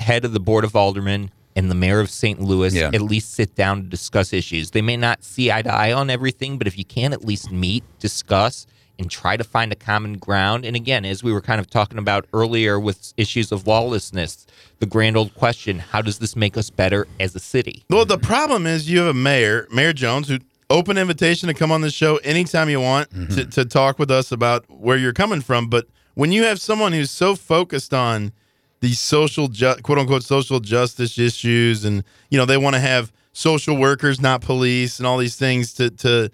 head 0.00 0.26
of 0.26 0.34
the 0.34 0.38
Board 0.38 0.62
of 0.62 0.76
Aldermen 0.76 1.30
and 1.56 1.70
the 1.70 1.74
mayor 1.74 1.98
of 1.98 2.10
St. 2.10 2.38
Louis 2.42 2.74
Yeah. 2.74 2.90
at 2.92 3.00
least 3.00 3.32
sit 3.32 3.54
down 3.54 3.84
to 3.84 3.88
discuss 3.88 4.34
issues? 4.34 4.72
They 4.72 4.82
may 4.82 4.98
not 4.98 5.24
see 5.24 5.50
eye 5.50 5.62
to 5.62 5.72
eye 5.72 5.94
on 5.94 6.10
everything, 6.10 6.58
but 6.58 6.66
if 6.66 6.76
you 6.76 6.84
can 6.84 7.14
at 7.14 7.24
least 7.24 7.50
meet, 7.50 7.84
discuss, 7.98 8.66
and 8.98 9.10
try 9.10 9.38
to 9.38 9.44
find 9.44 9.72
a 9.72 9.74
common 9.74 10.18
ground. 10.18 10.66
And 10.66 10.76
again, 10.76 11.06
as 11.06 11.24
we 11.24 11.32
were 11.32 11.40
kind 11.40 11.58
of 11.58 11.70
talking 11.70 11.96
about 11.96 12.26
earlier 12.34 12.78
with 12.78 13.14
issues 13.16 13.50
of 13.50 13.66
lawlessness, 13.66 14.46
the 14.78 14.84
grand 14.86 15.16
old 15.16 15.34
question 15.34 15.78
how 15.78 16.02
does 16.02 16.18
this 16.18 16.36
make 16.36 16.58
us 16.58 16.68
better 16.68 17.08
as 17.18 17.34
a 17.34 17.40
city? 17.40 17.82
Well, 17.88 18.04
the 18.04 18.18
problem 18.18 18.66
is 18.66 18.90
you 18.90 18.98
have 18.98 19.08
a 19.08 19.14
mayor, 19.14 19.66
Mayor 19.72 19.94
Jones, 19.94 20.28
who 20.28 20.38
open 20.72 20.98
invitation 20.98 21.46
to 21.48 21.54
come 21.54 21.70
on 21.70 21.80
the 21.82 21.90
show 21.90 22.16
anytime 22.18 22.68
you 22.68 22.80
want 22.80 23.10
Mm-hmm. 23.10 23.34
to, 23.34 23.44
to 23.46 23.64
talk 23.64 23.98
with 23.98 24.10
us 24.10 24.32
about 24.32 24.64
where 24.68 24.96
you're 24.96 25.12
coming 25.12 25.40
from. 25.40 25.68
But 25.68 25.86
when 26.14 26.32
you 26.32 26.42
have 26.44 26.60
someone 26.60 26.92
who's 26.92 27.10
so 27.10 27.36
focused 27.36 27.92
on 27.94 28.32
these 28.80 28.98
social, 28.98 29.48
ju- 29.48 29.76
quote 29.82 29.98
unquote, 29.98 30.24
social 30.24 30.58
justice 30.60 31.18
issues, 31.18 31.84
and 31.84 32.02
you 32.30 32.38
know 32.38 32.44
they 32.44 32.56
want 32.58 32.74
to 32.74 32.80
have 32.80 33.12
social 33.32 33.76
workers, 33.76 34.20
not 34.20 34.40
police, 34.40 34.98
and 34.98 35.06
all 35.06 35.18
these 35.18 35.36
things 35.36 35.72
to 35.74 35.90
to, 35.90 36.30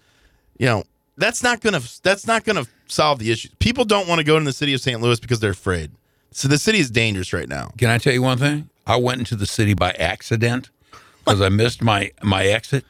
you 0.59 0.67
know, 0.67 0.83
that's 1.17 1.43
not 1.43 1.61
gonna 1.61 1.81
that's 2.03 2.27
not 2.27 2.45
gonna 2.45 2.65
solve 2.87 3.19
the 3.19 3.31
issues. 3.31 3.51
People 3.59 3.85
don't 3.85 4.09
want 4.09 4.19
to 4.19 4.25
go 4.25 4.39
to 4.39 4.45
the 4.45 4.53
city 4.53 4.73
of 4.75 4.81
St. 4.81 5.01
Louis 5.01 5.21
because 5.21 5.41
they're 5.41 5.51
afraid. 5.51 5.91
So 6.31 6.49
the 6.49 6.59
city 6.59 6.79
is 6.79 6.91
dangerous 6.91 7.33
right 7.33 7.49
now. 7.49 7.71
Can 7.79 7.89
I 7.91 7.99
tell 7.99 8.13
you 8.13 8.23
one 8.23 8.39
thing? 8.39 8.69
I 8.87 8.97
went 8.97 9.19
into 9.19 9.37
the 9.37 9.47
city 9.47 9.75
by 9.75 9.91
accident 9.93 10.71
because 11.25 11.41
I 11.43 11.49
missed 11.51 11.83
my 11.83 12.13
my 12.23 12.45
exit, 12.47 12.85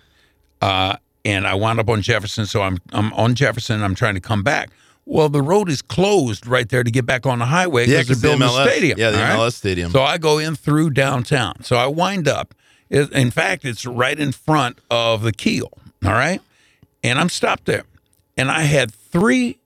uh, 0.63 0.97
and 1.25 1.47
I 1.47 1.55
wound 1.55 1.79
up 1.81 1.89
on 1.89 2.03
Jefferson. 2.03 2.47
So 2.47 2.63
I'm 2.63 2.79
I'm 2.93 3.13
on 3.15 3.35
Jefferson. 3.35 3.83
I'm 3.83 3.95
trying 3.95 4.15
to 4.15 4.21
come 4.21 4.43
back. 4.43 4.71
Well, 5.05 5.29
the 5.31 5.41
road 5.43 5.71
is 5.71 5.81
closed 5.81 6.47
right 6.47 6.69
there 6.69 6.85
to 6.85 6.91
get 6.91 7.07
back 7.07 7.25
on 7.25 7.39
the 7.39 7.47
highway 7.47 7.87
Yeah, 7.87 8.03
they're 8.03 8.15
building 8.17 8.41
the 8.41 8.47
MLS 8.47 8.67
stadium. 8.71 8.99
yeah, 8.99 9.11
the 9.11 9.17
MLS 9.19 9.55
stadium. 9.55 9.91
So 9.91 10.03
I 10.03 10.19
go 10.19 10.37
in 10.39 10.55
through 10.55 10.91
downtown. 10.91 11.63
So 11.63 11.77
I 11.77 11.87
wind 11.87 12.29
up. 12.29 12.55
In 12.91 13.31
fact, 13.31 13.65
it's 13.65 13.87
right 13.87 14.19
in 14.19 14.33
front 14.33 14.79
of 14.91 15.23
the 15.23 15.33
Kiel. 15.33 15.71
All 16.05 16.13
right, 16.13 16.41
and 17.03 17.19
I'm 17.19 17.29
stopped 17.29 17.65
there, 17.67 17.85
and 18.37 18.51
I 18.51 18.63
had 18.63 18.93
three 18.93 19.59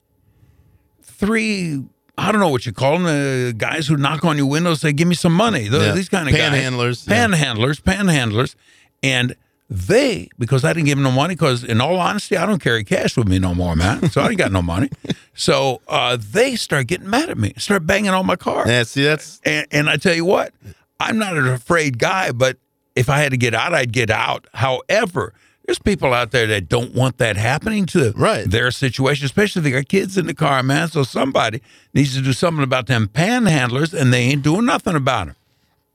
three 1.01 1.83
I 2.17 2.31
don't 2.31 2.41
know 2.41 2.49
what 2.49 2.65
you 2.67 2.71
call 2.73 2.99
them, 2.99 3.05
uh, 3.07 3.51
guys 3.53 3.87
who 3.87 3.97
knock 3.97 4.23
on 4.23 4.37
your 4.37 4.45
window 4.45 4.75
say, 4.75 4.93
"Give 4.93 5.07
me 5.07 5.15
some 5.15 5.33
money." 5.33 5.67
Th- 5.67 5.81
Yeah. 5.81 5.91
These 5.93 6.09
kind 6.09 6.29
of 6.29 6.35
Panhandlers, 6.35 7.07
guys, 7.07 7.07
yeah. 7.07 7.27
panhandlers, 7.27 7.81
panhandlers, 7.81 8.55
and 9.01 9.35
they 9.69 10.29
because 10.37 10.63
I 10.63 10.73
didn't 10.73 10.85
give 10.85 10.97
them 10.97 11.03
no 11.03 11.11
money. 11.11 11.35
Because 11.35 11.63
in 11.63 11.81
all 11.81 11.95
honesty, 11.97 12.37
I 12.37 12.45
don't 12.45 12.61
carry 12.61 12.83
cash 12.83 13.17
with 13.17 13.27
me 13.27 13.39
no 13.39 13.55
more, 13.55 13.75
man. 13.75 14.09
So 14.09 14.21
I 14.21 14.29
ain't 14.29 14.37
got 14.37 14.51
no 14.51 14.61
money. 14.61 14.89
So 15.35 15.81
uh, 15.87 16.15
they 16.19 16.55
start 16.55 16.85
getting 16.85 17.09
mad 17.09 17.27
at 17.31 17.39
me, 17.39 17.53
start 17.57 17.87
banging 17.87 18.11
on 18.11 18.27
my 18.27 18.35
car, 18.35 18.65
Yeah, 18.67 18.83
see 18.83 19.03
that's 19.03 19.41
and, 19.43 19.65
and 19.71 19.89
I 19.89 19.97
tell 19.97 20.13
you 20.13 20.25
what, 20.25 20.53
I'm 20.99 21.17
not 21.17 21.35
an 21.35 21.47
afraid 21.47 21.97
guy, 21.97 22.31
but 22.31 22.57
if 22.95 23.09
I 23.09 23.17
had 23.17 23.31
to 23.31 23.37
get 23.37 23.55
out, 23.55 23.73
I'd 23.73 23.91
get 23.91 24.11
out. 24.11 24.45
However, 24.53 25.33
there's 25.65 25.79
people 25.79 26.13
out 26.13 26.29
there 26.29 26.45
that 26.45 26.69
don't 26.69 26.93
want 26.93 27.17
that 27.17 27.35
happening 27.35 27.87
to 27.87 28.13
Right. 28.15 28.47
their 28.47 28.69
situation, 28.69 29.25
especially 29.25 29.61
if 29.61 29.63
they 29.63 29.71
got 29.71 29.87
kids 29.87 30.19
in 30.19 30.27
the 30.27 30.35
car, 30.35 30.61
man. 30.61 30.87
So 30.89 31.01
somebody 31.01 31.63
needs 31.95 32.13
to 32.13 32.21
do 32.21 32.31
something 32.31 32.63
about 32.63 32.85
them 32.85 33.07
panhandlers, 33.11 33.91
and 33.99 34.13
they 34.13 34.21
ain't 34.21 34.43
doing 34.43 34.65
nothing 34.65 34.95
about 34.95 35.29
it. 35.29 35.35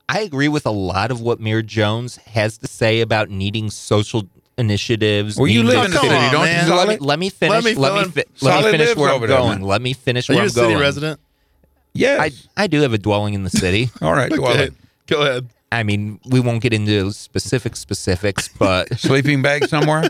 I 0.09 0.21
agree 0.21 0.47
with 0.47 0.65
a 0.65 0.71
lot 0.71 1.11
of 1.11 1.21
what 1.21 1.39
Mayor 1.39 1.61
Jones 1.61 2.17
has 2.17 2.57
to 2.57 2.67
say 2.67 3.01
about 3.01 3.29
needing 3.29 3.69
social 3.69 4.27
initiatives. 4.57 5.37
Well, 5.37 5.47
you 5.47 5.61
live 5.63 5.85
in 5.85 5.91
the 5.91 5.97
city, 5.99 6.13
on, 6.15 6.31
don't 6.31 6.43
man. 6.45 6.67
you? 6.67 6.73
let, 6.73 6.87
me, 6.89 6.97
let 6.97 7.19
me 7.19 7.29
finish. 7.29 7.63
me 7.63 7.75
Let 7.75 7.93
me, 7.93 8.11
fi- 8.11 8.23
let 8.41 8.65
me 8.65 8.71
finish 8.71 8.95
where 8.95 9.13
I'm 9.13 9.19
there, 9.19 9.29
going. 9.29 9.59
man. 9.59 9.61
Let 9.61 9.81
me 9.83 9.93
finish 9.93 10.27
are 10.29 10.33
where 10.33 10.41
you 10.43 10.49
a 10.49 10.51
I'm 10.51 10.69
city 10.69 10.75
resident? 10.75 11.19
Yes. 11.93 12.47
I, 12.57 12.63
I 12.63 12.67
do 12.67 12.81
have 12.81 12.91
a 12.91 12.97
dwelling 12.97 13.35
in 13.35 13.43
the 13.43 13.51
city. 13.51 13.89
All 14.01 14.13
right. 14.13 14.31
Okay, 14.31 14.69
Go 15.07 15.21
ahead. 15.21 15.47
I 15.71 15.83
mean, 15.83 16.19
we 16.25 16.39
won't 16.39 16.63
get 16.63 16.73
into 16.73 17.11
specific 17.11 17.75
specifics, 17.75 18.47
but 18.47 18.91
sleeping 18.99 19.43
bag 19.43 19.67
somewhere. 19.67 20.09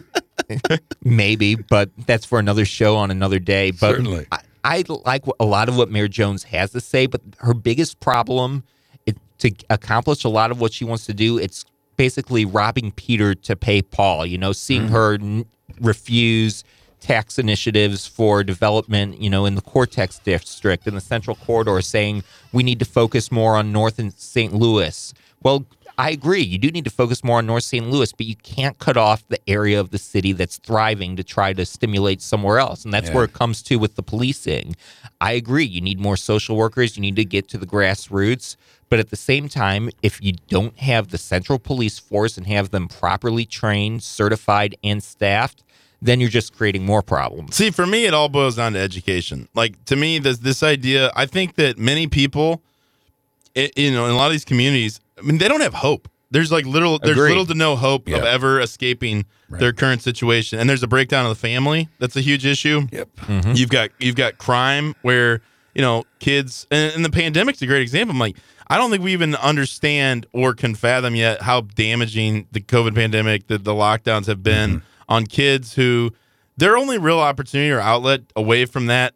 maybe. 1.04 1.56
But 1.56 1.90
that's 2.06 2.24
for 2.24 2.40
another 2.40 2.64
show 2.64 2.96
on 2.96 3.12
another 3.12 3.40
day. 3.40 3.72
But 3.72 3.92
Certainly. 3.92 4.28
I, 4.32 4.40
I 4.64 4.84
like 4.88 5.26
a 5.40 5.46
lot 5.46 5.68
of 5.68 5.76
what 5.76 5.92
Mayor 5.92 6.08
Jones 6.08 6.44
has 6.44 6.72
to 6.72 6.80
say. 6.80 7.06
But 7.06 7.22
her 7.40 7.54
biggest 7.54 8.00
problem, 8.00 8.64
to 9.40 9.52
accomplish 9.70 10.24
a 10.24 10.30
lot 10.30 10.52
of 10.52 10.62
what 10.62 10.74
she 10.74 10.86
wants 10.86 11.06
to 11.08 11.14
do, 11.14 11.38
it's 11.38 11.66
basically 11.98 12.46
robbing 12.46 12.92
Peter 12.92 13.36
to 13.36 13.56
pay 13.56 13.82
Paul. 13.82 14.26
You 14.26 14.38
know, 14.38 14.52
seeing 14.52 14.84
mm-hmm. 14.84 14.94
her 14.94 15.14
n- 15.16 15.46
refuse 15.82 16.64
tax 17.00 17.40
initiatives 17.40 18.06
for 18.06 18.44
development, 18.44 19.22
you 19.22 19.30
know, 19.30 19.46
in 19.46 19.56
the 19.56 19.62
Cortex 19.62 20.20
district 20.20 20.88
in 20.88 20.96
the 20.96 21.02
Central 21.02 21.36
Corridor, 21.36 21.82
saying 21.82 22.24
we 22.52 22.64
need 22.64 22.80
to 22.80 22.86
focus 22.86 23.32
more 23.32 23.56
on 23.56 23.72
North 23.72 24.00
and 24.00 24.14
St. 24.14 24.54
Louis. 24.54 25.14
Well, 25.42 25.66
I 26.00 26.12
agree. 26.12 26.42
You 26.42 26.58
do 26.58 26.72
need 26.72 26.86
to 26.86 26.90
focus 26.90 27.26
more 27.26 27.40
on 27.40 27.46
North 27.46 27.66
St. 27.66 27.90
Louis, 27.90 28.14
but 28.14 28.26
you 28.26 28.38
can't 28.38 28.80
cut 28.80 28.96
off 28.96 29.28
the 29.28 29.38
area 29.50 29.78
of 29.78 29.90
the 29.90 29.98
city 29.98 30.32
that's 30.32 30.56
thriving 30.56 31.18
to 31.18 31.26
try 31.26 31.52
to 31.52 31.66
stimulate 31.66 32.22
somewhere 32.22 32.58
else. 32.58 32.86
And 32.86 32.94
that's 32.94 33.10
Yeah. 33.10 33.16
where 33.16 33.26
it 33.26 33.34
comes 33.34 33.62
to 33.64 33.76
with 33.76 33.96
the 33.96 34.02
policing. 34.02 34.78
I 35.20 35.34
agree. 35.34 35.66
You 35.66 35.82
need 35.82 36.00
more 36.00 36.16
social 36.16 36.56
workers. 36.56 36.96
You 36.96 37.02
need 37.02 37.18
to 37.18 37.26
get 37.26 37.50
to 37.50 37.58
the 37.58 37.66
grassroots. 37.68 38.56
But 38.88 39.00
at 39.00 39.10
the 39.10 39.18
same 39.18 39.50
time, 39.50 39.90
if 40.02 40.20
you 40.22 40.36
don't 40.48 40.80
have 40.80 41.10
the 41.10 41.18
central 41.18 41.60
police 41.60 42.00
force 42.00 42.38
and 42.38 42.48
have 42.48 42.72
them 42.72 42.88
properly 42.88 43.46
trained, 43.46 44.02
certified, 44.02 44.78
and 44.82 45.04
staffed, 45.04 45.64
then 46.02 46.22
you're 46.22 46.30
just 46.30 46.56
creating 46.56 46.86
more 46.86 47.02
problems. 47.02 47.58
See, 47.58 47.72
for 47.72 47.86
me, 47.86 48.06
it 48.06 48.14
all 48.14 48.30
boils 48.30 48.56
down 48.56 48.72
to 48.72 48.80
education. 48.80 49.50
Like 49.54 49.84
to 49.84 49.98
me, 49.98 50.18
this 50.18 50.38
this 50.38 50.64
idea. 50.64 51.12
I 51.14 51.26
think 51.26 51.56
that 51.56 51.78
many 51.78 52.08
people, 52.08 52.62
i 53.54 53.70
you 53.76 53.92
know, 53.92 54.06
in 54.06 54.12
a 54.12 54.16
lot 54.16 54.28
of 54.28 54.32
these 54.32 54.46
communities, 54.46 55.02
I 55.20 55.22
mean, 55.22 55.38
they 55.38 55.48
don't 55.48 55.62
have 55.62 55.74
hope. 55.76 56.08
There's 56.32 56.52
like 56.52 56.66
little, 56.66 57.00
there's 57.00 57.18
Agreed. 57.18 57.30
little 57.30 57.46
to 57.48 57.56
no 57.56 57.76
hope 57.76 58.08
of 58.08 58.24
ever 58.24 58.62
escaping 58.62 59.26
their 59.50 59.74
current 59.74 60.02
situation. 60.02 60.60
And 60.60 60.70
there's 60.70 60.84
a 60.84 60.88
breakdown 60.88 61.26
of 61.26 61.30
the 61.30 61.36
family. 61.42 61.90
That's 61.98 62.16
a 62.16 62.22
huge 62.22 62.46
issue. 62.46 62.88
Yep. 62.92 63.16
Mm-hmm. 63.18 63.52
You've 63.56 63.70
got 63.70 63.90
you've 64.00 64.16
got 64.16 64.38
crime 64.38 64.94
where 65.02 65.42
you 65.74 65.82
know 65.82 66.04
kids, 66.20 66.68
and, 66.70 66.94
and 66.94 67.04
the 67.04 67.10
pandemic's 67.10 67.62
a 67.62 67.68
great 67.68 67.82
example. 67.82 68.14
I'm 68.14 68.20
like, 68.20 68.38
I 68.68 68.78
don't 68.78 68.92
think 68.92 69.04
we 69.04 69.14
even 69.14 69.36
understand 69.36 70.28
or 70.32 70.54
can 70.54 70.76
fathom 70.76 71.16
yet 71.16 71.42
how 71.42 71.62
damaging 71.62 72.48
the 72.52 72.62
COVID 72.62 72.94
pandemic, 72.94 73.48
the, 73.48 73.58
the 73.58 73.74
lockdowns 73.74 74.28
have 74.28 74.44
been 74.44 74.70
mm-hmm. 74.70 74.86
on 75.08 75.26
kids 75.26 75.74
who 75.74 76.12
their 76.58 76.78
only 76.78 76.98
real 76.98 77.20
opportunity 77.20 77.72
or 77.72 77.80
outlet 77.80 78.22
away 78.36 78.66
from 78.66 78.86
that 78.88 79.16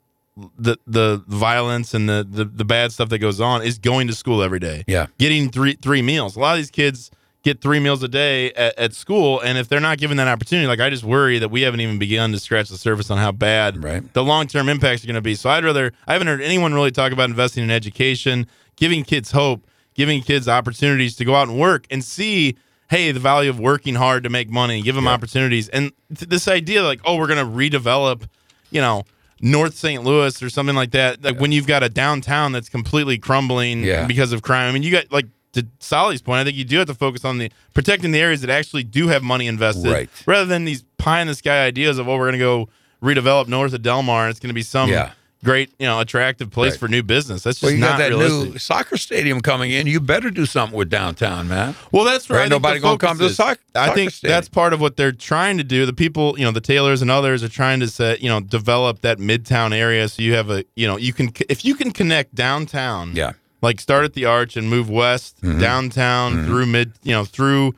the 0.57 0.77
the 0.87 1.23
violence 1.27 1.93
and 1.93 2.09
the, 2.09 2.25
the 2.29 2.45
the 2.45 2.65
bad 2.65 2.91
stuff 2.91 3.09
that 3.09 3.19
goes 3.19 3.39
on 3.39 3.61
is 3.61 3.77
going 3.77 4.07
to 4.07 4.15
school 4.15 4.41
every 4.41 4.59
day. 4.59 4.83
Yeah. 4.87 5.07
getting 5.17 5.49
three 5.49 5.73
three 5.73 6.01
meals. 6.01 6.35
A 6.35 6.39
lot 6.39 6.53
of 6.53 6.57
these 6.57 6.71
kids 6.71 7.11
get 7.43 7.59
three 7.61 7.79
meals 7.79 8.01
a 8.01 8.07
day 8.07 8.51
at, 8.53 8.77
at 8.79 8.93
school 8.93 9.39
and 9.41 9.57
if 9.57 9.67
they're 9.67 9.81
not 9.81 9.97
given 9.97 10.15
that 10.15 10.29
opportunity 10.29 10.65
like 10.65 10.79
i 10.79 10.89
just 10.89 11.03
worry 11.03 11.39
that 11.39 11.49
we 11.49 11.61
haven't 11.61 11.81
even 11.81 11.99
begun 11.99 12.31
to 12.31 12.39
scratch 12.39 12.69
the 12.69 12.77
surface 12.77 13.11
on 13.11 13.17
how 13.17 13.33
bad 13.33 13.83
Right. 13.83 14.13
the 14.13 14.23
long-term 14.23 14.69
impacts 14.69 15.03
are 15.03 15.07
going 15.07 15.15
to 15.15 15.21
be. 15.21 15.35
So 15.35 15.49
i'd 15.49 15.65
rather 15.65 15.91
i 16.07 16.13
haven't 16.13 16.27
heard 16.27 16.39
anyone 16.41 16.73
really 16.73 16.89
talk 16.89 17.11
about 17.11 17.29
investing 17.29 17.61
in 17.61 17.69
education 17.69 18.47
giving 18.77 19.03
kids 19.03 19.31
hope 19.31 19.67
giving 19.93 20.21
kids 20.21 20.47
opportunities 20.47 21.17
to 21.17 21.25
go 21.25 21.35
out 21.35 21.49
and 21.49 21.59
work 21.59 21.85
and 21.91 22.01
see 22.01 22.55
hey 22.89 23.11
the 23.11 23.19
value 23.19 23.49
of 23.49 23.59
working 23.59 23.95
hard 23.95 24.23
to 24.23 24.29
make 24.29 24.49
money 24.49 24.81
give 24.81 24.95
them 24.95 25.07
opportunities. 25.09 25.67
And 25.67 25.91
th- 26.15 26.29
this 26.29 26.47
idea 26.47 26.81
like 26.81 27.01
oh 27.03 27.17
we're 27.17 27.27
going 27.27 27.45
to 27.45 27.77
redevelop 27.77 28.23
you 28.71 28.79
know 28.79 29.03
North 29.45 29.75
St. 29.75 30.03
Louis 30.03 30.41
or 30.41 30.49
something 30.49 30.75
like 30.75 30.91
that. 30.91 31.21
Like 31.21 31.37
when 31.39 31.51
you've 31.51 31.67
got 31.67 31.83
a 31.83 31.89
downtown 31.89 32.53
that's 32.53 32.69
completely 32.69 33.17
crumbling 33.17 33.83
Yeah. 33.83 34.07
because 34.07 34.31
of 34.31 34.41
crime. 34.41 34.69
I 34.69 34.71
mean, 34.71 34.83
you 34.83 34.91
got 34.91 35.11
like 35.11 35.25
to 35.51 35.67
Solly's 35.79 36.21
point. 36.21 36.39
I 36.39 36.43
think 36.45 36.55
you 36.57 36.63
do 36.63 36.77
have 36.77 36.87
to 36.87 36.93
focus 36.95 37.25
on 37.25 37.37
the 37.39 37.51
protecting 37.73 38.11
the 38.11 38.19
areas 38.19 38.39
that 38.41 38.49
actually 38.49 38.83
do 38.83 39.09
have 39.09 39.21
money 39.21 39.45
invested, 39.47 39.91
Right. 39.91 40.09
rather 40.25 40.45
than 40.45 40.63
these 40.65 40.83
pie 40.97 41.19
in 41.21 41.27
the 41.27 41.35
sky 41.35 41.65
ideas 41.65 41.97
of 41.99 42.07
oh 42.07 42.13
we're 42.17 42.27
going 42.31 42.33
to 42.33 42.37
go 42.39 42.69
redevelop 43.03 43.47
north 43.49 43.73
of 43.73 43.81
Delmar 43.81 44.23
and 44.23 44.29
it's 44.31 44.39
going 44.39 44.47
to 44.49 44.53
be 44.53 44.61
some 44.63 44.89
Yeah. 44.89 45.11
Great, 45.43 45.71
you 45.77 45.85
know, 45.85 45.99
attractive 45.99 46.49
place 46.49 46.71
Right. 46.73 46.79
for 46.79 46.87
new 46.87 47.03
business. 47.03 47.43
That's 47.43 47.57
just 47.59 47.63
Well, 47.63 47.73
you 47.73 47.79
got 47.81 47.97
that 47.99 48.09
realistic. 48.09 48.53
new 48.53 48.57
soccer 48.59 48.97
stadium 48.97 49.41
coming 49.41 49.71
in. 49.71 49.85
You 49.87 49.99
better 49.99 50.31
do 50.31 50.45
something 50.45 50.77
with 50.77 50.89
downtown, 50.89 51.47
man. 51.47 51.75
Well, 51.91 52.05
that's 52.05 52.29
right. 52.29 52.49
Nobody 52.49 52.79
gonna 52.79 52.97
come 52.97 53.17
to 53.17 53.23
the 53.27 53.33
soc- 53.33 53.59
I 53.75 53.89
think 53.91 54.11
stadium. 54.11 54.35
that's 54.37 54.49
part 54.49 54.73
of 54.73 54.79
what 54.81 54.95
they're 54.97 55.11
trying 55.11 55.57
to 55.57 55.63
do. 55.63 55.85
The 55.85 55.93
people, 55.93 56.35
you 56.37 56.45
know, 56.45 56.51
the 56.51 56.61
Taylors 56.61 57.01
and 57.01 57.11
others 57.11 57.43
are 57.43 57.49
trying 57.49 57.79
to 57.81 57.87
set, 57.87 58.21
you 58.21 58.29
know, 58.29 58.39
develop 58.39 59.01
that 59.01 59.19
midtown 59.19 59.73
area 59.75 60.07
so 60.09 60.21
you 60.21 60.33
have 60.33 60.49
a, 60.49 60.63
you 60.75 60.87
know, 60.87 60.97
you 60.97 61.13
can 61.13 61.31
if 61.49 61.65
you 61.65 61.75
can 61.75 61.91
connect 61.91 62.33
downtown, 62.35 63.11
Yeah. 63.15 63.33
like 63.61 63.81
start 63.81 64.05
at 64.05 64.13
the 64.13 64.25
Arch 64.25 64.55
and 64.55 64.69
move 64.69 64.89
west 64.89 65.41
Mm-hmm. 65.41 65.59
downtown 65.59 66.45
through 66.45 66.65
mid, 66.67 66.93
you 67.03 67.11
know, 67.11 67.25
through 67.25 67.75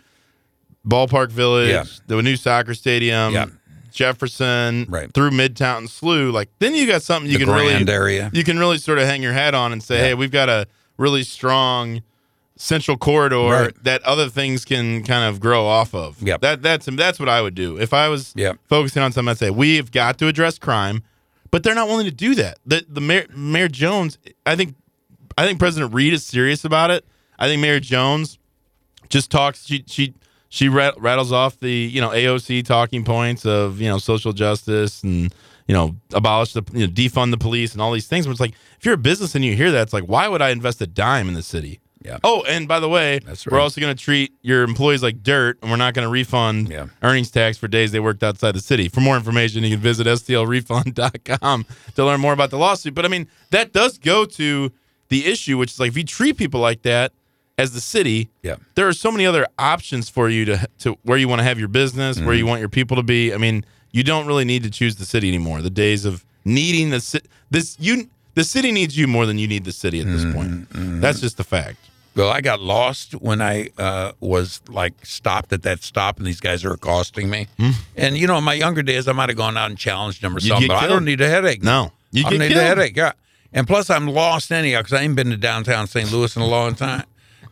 Ballpark 0.87 1.31
Village, 1.31 1.69
Yeah. 1.69 1.83
the 2.07 2.21
new 2.21 2.35
soccer 2.35 2.73
stadium, 2.75 3.33
Yeah. 3.33 3.45
Jefferson, 3.95 4.85
Right. 4.89 5.11
through 5.13 5.31
Midtown 5.31 5.77
and 5.79 5.87
SLU, 5.89 6.31
Like 6.31 6.49
then 6.59 6.75
you 6.75 6.85
got 6.87 7.01
something 7.01 7.31
you 7.31 7.37
The 7.39 7.45
can 7.45 7.53
really 7.53 7.91
area. 7.91 8.29
you 8.33 8.43
can 8.43 8.59
really 8.59 8.77
sort 8.77 8.99
of 8.99 9.05
hang 9.07 9.23
your 9.23 9.33
hat 9.33 9.55
on 9.55 9.71
and 9.71 9.81
say, 9.81 9.95
Yeah. 9.97 10.01
hey, 10.03 10.13
we've 10.13 10.31
got 10.31 10.49
a 10.49 10.67
really 10.97 11.23
strong 11.23 12.01
central 12.57 12.95
corridor 12.97 13.37
Right. 13.49 13.83
that 13.83 14.01
other 14.03 14.29
things 14.29 14.63
can 14.63 15.03
kind 15.03 15.23
of 15.27 15.39
grow 15.39 15.65
off 15.65 15.93
of. 15.93 16.21
Yep. 16.21 16.41
That 16.41 16.61
that's 16.61 16.85
that's 16.85 17.19
what 17.19 17.27
I 17.29 17.41
would 17.41 17.55
do. 17.55 17.77
If 17.79 17.93
I 17.93 18.07
was 18.09 18.31
Yep. 18.35 18.59
focusing 18.69 19.01
on 19.01 19.11
something, 19.11 19.31
I'd 19.31 19.37
say 19.39 19.49
we've 19.49 19.91
got 19.91 20.17
to 20.19 20.27
address 20.27 20.57
crime, 20.57 21.03
but 21.51 21.63
they're 21.63 21.75
not 21.75 21.87
willing 21.87 22.05
to 22.05 22.11
do 22.11 22.35
that. 22.35 22.59
The 22.65 22.85
the 22.87 23.01
Mayor, 23.01 23.25
Mayor 23.35 23.67
Jones, 23.67 24.17
I 24.45 24.55
think 24.55 24.75
I 25.37 25.45
think 25.45 25.59
President 25.59 25.93
Reed 25.93 26.13
is 26.13 26.23
serious 26.23 26.63
about 26.63 26.91
it. 26.91 27.03
I 27.37 27.47
think 27.47 27.61
Mayor 27.61 27.81
Jones 27.81 28.37
just 29.09 29.29
talks 29.29 29.65
she 29.65 29.83
she 29.87 30.13
she 30.49 30.69
rat- 30.69 30.99
rattles 30.99 31.31
off 31.31 31.59
the 31.59 31.71
you 31.71 32.01
know 32.01 32.09
AOC 32.09 32.65
talking 32.65 33.03
points 33.03 33.45
of 33.45 33.79
you 33.81 33.89
know 33.89 33.97
social 33.97 34.33
justice 34.33 35.03
and 35.03 35.33
you 35.67 35.73
know 35.73 35.95
abolish 36.13 36.53
the 36.53 36.63
you 36.73 36.87
know 36.87 36.93
defund 36.93 37.31
the 37.31 37.37
police 37.37 37.73
and 37.73 37.81
all 37.81 37.91
these 37.91 38.07
things. 38.07 38.25
But 38.25 38.31
it's 38.31 38.39
like 38.39 38.53
if 38.79 38.85
you're 38.85 38.93
a 38.93 38.97
business 38.97 39.35
and 39.35 39.43
you 39.43 39.55
hear 39.55 39.71
that, 39.71 39.81
it's 39.83 39.93
like 39.93 40.05
why 40.05 40.27
would 40.27 40.41
I 40.41 40.49
invest 40.49 40.81
a 40.81 40.87
dime 40.87 41.27
in 41.27 41.33
the 41.33 41.43
city? 41.43 41.79
Yeah. 42.03 42.19
Oh, 42.23 42.43
and 42.47 42.67
by 42.67 42.79
the 42.79 42.87
way, 42.87 43.17
That's 43.17 43.47
we're 43.47 43.59
also 43.59 43.81
going 43.81 43.95
to 43.95 43.99
treat 44.03 44.31
your 44.43 44.61
employees 44.61 45.01
like 45.01 45.23
dirt, 45.23 45.57
and 45.63 45.71
we're 45.71 45.77
not 45.77 45.95
going 45.95 46.05
to 46.05 46.09
refund 46.11 46.69
Yeah. 46.69 46.85
earnings 47.01 47.31
tax 47.31 47.57
for 47.57 47.67
days 47.67 47.91
they 47.91 47.99
worked 47.99 48.21
outside 48.21 48.51
the 48.53 48.59
city. 48.61 48.89
For 48.89 49.01
more 49.01 49.15
information, 49.17 49.63
you 49.63 49.71
can 49.71 49.79
visit 49.79 50.05
stlrefund.com 50.05 51.65
to 51.95 52.05
learn 52.05 52.19
more 52.21 52.33
about 52.33 52.51
the 52.51 52.57
lawsuit. 52.57 52.93
But 52.93 53.05
I 53.05 53.07
mean, 53.07 53.27
that 53.51 53.73
does 53.73 53.97
go 53.97 54.25
to 54.25 54.71
the 55.09 55.25
issue, 55.25 55.57
which 55.57 55.71
is 55.71 55.79
like 55.79 55.89
if 55.89 55.97
you 55.97 56.03
treat 56.03 56.37
people 56.37 56.59
like 56.59 56.83
that 56.83 57.11
as 57.57 57.71
the 57.71 57.81
city, 57.81 58.29
Yeah. 58.43 58.55
there 58.75 58.87
are 58.87 58.93
so 58.93 59.11
many 59.11 59.25
other 59.25 59.47
options 59.57 60.09
for 60.09 60.29
you 60.29 60.45
to 60.45 60.67
to 60.79 60.97
where 61.03 61.17
you 61.17 61.27
want 61.27 61.39
to 61.39 61.43
have 61.43 61.57
your 61.59 61.67
business, 61.69 62.17
where 62.17 62.27
Mm-hmm. 62.27 62.37
you 62.39 62.45
want 62.45 62.59
your 62.59 62.69
people 62.69 62.97
to 62.97 63.03
be. 63.03 63.33
I 63.33 63.37
mean, 63.37 63.65
you 63.91 64.03
don't 64.03 64.27
really 64.27 64.45
need 64.45 64.63
to 64.63 64.69
choose 64.69 64.95
the 64.97 65.05
city 65.05 65.27
anymore. 65.29 65.61
The 65.61 65.69
days 65.69 66.05
of 66.05 66.25
needing 66.43 66.89
the 66.89 66.99
city, 66.99 67.27
this 67.49 67.77
you 67.79 68.09
the 68.33 68.43
city 68.43 68.71
needs 68.71 68.97
you 68.97 69.07
more 69.07 69.25
than 69.25 69.37
you 69.39 69.47
need 69.47 69.63
the 69.63 69.71
city 69.71 69.99
at 70.01 70.07
this 70.07 70.23
Mm-hmm. 70.25 70.33
point. 70.33 71.01
That's 71.01 71.21
just 71.21 71.37
the 71.37 71.43
fact. 71.45 71.77
Well, 72.15 72.29
I 72.29 72.39
got 72.41 72.61
lost 72.61 73.11
when 73.13 73.41
I 73.41 73.69
uh, 73.77 74.13
was 74.21 74.61
like 74.69 75.05
stopped 75.05 75.51
at 75.51 75.63
that 75.63 75.83
stop, 75.83 76.17
and 76.17 76.25
these 76.25 76.39
guys 76.39 76.63
are 76.65 76.71
accosting 76.71 77.29
me. 77.29 77.47
And 77.97 78.17
you 78.17 78.25
know, 78.27 78.37
in 78.37 78.43
my 78.43 78.53
younger 78.53 78.83
days, 78.83 79.07
I 79.07 79.11
might 79.13 79.27
have 79.29 79.37
gone 79.37 79.57
out 79.57 79.69
and 79.69 79.77
challenged 79.77 80.21
them 80.21 80.33
or 80.35 80.39
You'd 80.39 80.49
something. 80.49 80.67
But 80.69 80.83
I 80.83 80.87
don't 80.87 81.03
need 81.05 81.19
a 81.21 81.27
headache. 81.29 81.61
No, 81.63 81.91
you 82.11 82.25
I 82.25 82.29
don't 82.29 82.39
need 82.39 82.49
killed. 82.49 82.61
a 82.63 82.67
headache. 82.67 82.95
Yeah, 82.97 83.11
and 83.53 83.65
plus, 83.67 83.89
I'm 83.89 84.07
lost 84.07 84.51
anyhow 84.51 84.79
because 84.79 84.93
I 84.93 85.01
ain't 85.01 85.15
been 85.15 85.29
to 85.29 85.37
downtown 85.37 85.87
St. 85.87 86.09
Louis 86.11 86.33
in 86.35 86.41
a 86.41 86.47
long 86.47 86.75
time 86.75 87.03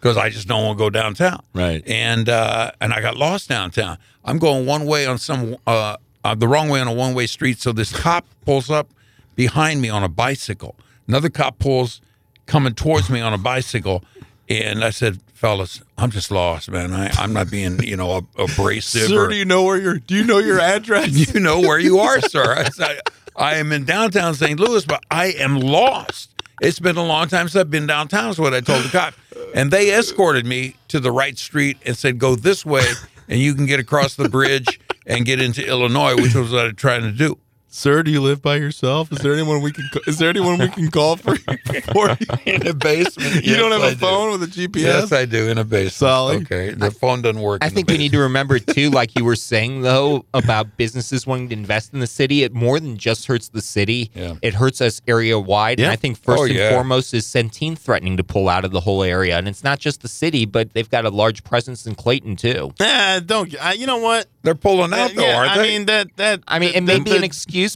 because 0.04 0.18
I 0.18 0.30
just 0.30 0.50
don't 0.50 0.66
want 0.66 0.78
to 0.78 0.84
go 0.84 0.90
downtown. 0.90 1.42
Right. 1.54 1.82
And 1.88 2.28
uh, 2.28 2.72
and 2.82 2.92
I 2.92 3.00
got 3.00 3.16
lost 3.16 3.48
downtown. 3.48 3.98
I'm 4.26 4.38
going 4.38 4.66
one 4.66 4.86
way 4.86 5.06
on 5.06 5.18
some 5.18 5.56
uh, 5.66 5.96
uh, 6.26 6.36
the 6.36 6.48
wrong 6.48 6.68
way 6.68 6.82
on 6.82 6.88
a 6.90 6.94
one 6.94 7.14
way 7.14 7.26
street. 7.26 7.60
So 7.60 7.72
this 7.72 7.98
cop 7.98 8.26
pulls 8.46 8.70
up 8.70 8.90
behind 9.36 9.82
me 9.82 9.88
on 9.90 10.04
a 10.04 10.10
bicycle. 10.10 10.76
Another 11.08 11.30
cop 11.30 11.58
pulls 11.58 12.02
coming 12.48 12.74
towards 12.74 13.10
me 13.10 13.22
on 13.22 13.34
a 13.34 13.38
bicycle. 13.38 14.04
And 14.50 14.84
I 14.84 14.90
said, 14.90 15.22
fellas, 15.34 15.82
I'm 15.98 16.12
just 16.12 16.30
lost, 16.30 16.70
man. 16.70 16.92
I, 16.92 17.10
I'm 17.18 17.32
not 17.32 17.50
being, 17.50 17.82
you 17.82 17.96
know, 17.96 18.18
ab- 18.18 18.28
abrasive. 18.38 19.08
Sir, 19.08 19.26
or- 19.26 19.30
do 19.30 19.36
you 19.36 19.46
know 19.46 19.64
where 19.64 19.80
you're? 19.80 20.00
Do 20.00 20.16
you 20.16 20.26
know 20.26 20.40
your 20.40 20.60
address? 20.60 21.12
you 21.34 21.40
know 21.40 21.62
where 21.62 21.80
you 21.80 22.00
are, 22.00 22.20
sir. 22.20 22.54
I 22.58 22.66
said, 22.66 23.00
I 23.38 23.56
am 23.56 23.72
in 23.72 23.86
downtown 23.86 24.36
St. 24.36 24.60
Louis, 24.60 24.84
but 24.86 25.02
I 25.10 25.28
am 25.28 25.62
lost. 25.62 26.30
It's 26.62 26.80
been 26.80 26.98
a 26.98 27.06
long 27.06 27.30
time 27.30 27.48
since 27.48 27.56
I've 27.62 27.72
been 27.72 27.88
downtown, 27.88 28.30
is 28.30 28.40
what 28.40 28.54
I 28.54 28.60
told 28.60 28.84
the 28.84 28.90
cop. 28.90 29.14
And 29.54 29.70
they 29.70 29.96
escorted 29.98 30.46
me 30.46 30.76
to 30.88 31.00
the 31.00 31.12
right 31.12 31.38
street 31.38 31.78
and 31.86 31.96
said, 31.96 32.18
go 32.18 32.36
this 32.36 32.66
way, 32.66 32.86
and 33.30 33.40
you 33.40 33.54
can 33.54 33.66
get 33.66 33.80
across 33.80 34.16
the 34.16 34.28
bridge 34.28 34.80
and 35.06 35.26
get 35.26 35.40
into 35.40 35.66
Illinois, 35.66 36.16
which 36.16 36.34
was 36.34 36.52
what 36.52 36.62
I 36.62 36.64
was 36.66 36.74
trying 36.76 37.02
to 37.04 37.12
do. 37.12 37.38
Sir, 37.76 38.04
do 38.04 38.12
you 38.12 38.22
live 38.22 38.40
by 38.40 38.58
yourself? 38.58 39.12
Is 39.12 39.18
there 39.18 39.34
anyone 39.34 39.60
we 39.64 39.72
can? 39.72 39.90
Is 40.06 40.20
there 40.20 40.30
anyone 40.30 40.60
we 40.60 40.68
can 40.70 40.92
call 40.92 41.16
for, 41.16 41.36
for 41.36 42.10
you? 42.12 42.16
In 42.54 42.68
a 42.68 42.74
basement. 42.76 43.44
You 43.44 43.56
don't 43.56 43.72
have 43.72 43.82
Yes, 43.82 43.90
a 43.90 43.92
I 43.92 43.94
do. 43.96 44.00
phone 44.00 44.32
with 44.40 44.44
a 44.44 44.46
GPS? 44.68 44.80
Yes, 44.82 45.12
I 45.12 45.26
do. 45.26 45.50
In 45.50 45.58
a 45.58 45.64
basement. 45.64 45.94
Solid. 45.94 46.42
Okay. 46.44 46.70
The 46.70 46.92
phone 46.92 47.24
doesn't 47.24 47.42
work. 47.42 47.64
I 47.64 47.68
in 47.68 47.70
the 47.72 47.76
think 47.78 47.90
we 47.90 47.98
need 47.98 48.12
to 48.12 48.20
remember 48.20 48.60
too, 48.76 48.92
like 48.92 49.18
you 49.18 49.26
were 49.26 49.36
saying 49.36 49.82
though, 49.82 50.24
about 50.36 50.78
businesses 50.78 51.26
wanting 51.26 51.50
to 51.50 51.54
invest 51.56 51.96
in 51.96 52.00
the 52.00 52.06
city. 52.06 52.44
It 52.44 52.54
more 52.54 52.80
than 52.80 52.96
just 52.96 53.26
hurts 53.26 53.50
the 53.50 53.62
city; 53.64 54.12
Yeah. 54.14 54.36
it 54.44 54.54
hurts 54.54 54.80
us 54.80 55.02
area 55.08 55.40
wide. 55.40 55.80
Yeah. 55.80 55.86
And 55.88 55.94
I 55.94 55.96
think 55.96 56.20
first 56.20 56.42
Oh, 56.42 56.46
and 56.46 56.54
yeah. 56.54 56.70
foremost 56.70 57.12
is 57.16 57.26
Centene 57.26 57.76
threatening 57.76 58.18
to 58.18 58.24
pull 58.24 58.50
out 58.50 58.66
of 58.66 58.70
the 58.72 58.82
whole 58.82 59.02
area, 59.02 59.36
and 59.36 59.48
it's 59.48 59.64
not 59.64 59.80
just 59.80 60.04
the 60.04 60.08
city, 60.08 60.46
but 60.46 60.74
they've 60.74 60.90
got 60.92 61.06
a 61.06 61.10
large 61.10 61.44
presence 61.44 61.88
in 61.88 61.96
Clayton 61.96 62.36
too. 62.36 62.72
Nah, 62.80 63.20
don't. 63.22 63.60
I, 63.60 63.74
you 63.74 63.88
know 63.88 63.98
what? 63.98 64.28
They're 64.44 64.54
pulling 64.54 64.94
uh, 64.94 64.98
out, 64.98 65.16
though, 65.16 65.24
yeah, 65.26 65.38
aren't 65.38 65.52
I 65.54 65.58
they? 65.58 65.64
mean 65.70 65.86
that 65.88 66.16
that. 66.18 66.44
I 66.48 66.60
mean, 66.60 66.74
the- 66.74 66.78
it 66.78 66.82
may 66.84 66.98
the- 67.00 67.04
be 67.04 67.12
an 67.16 67.22
the- 67.22 67.26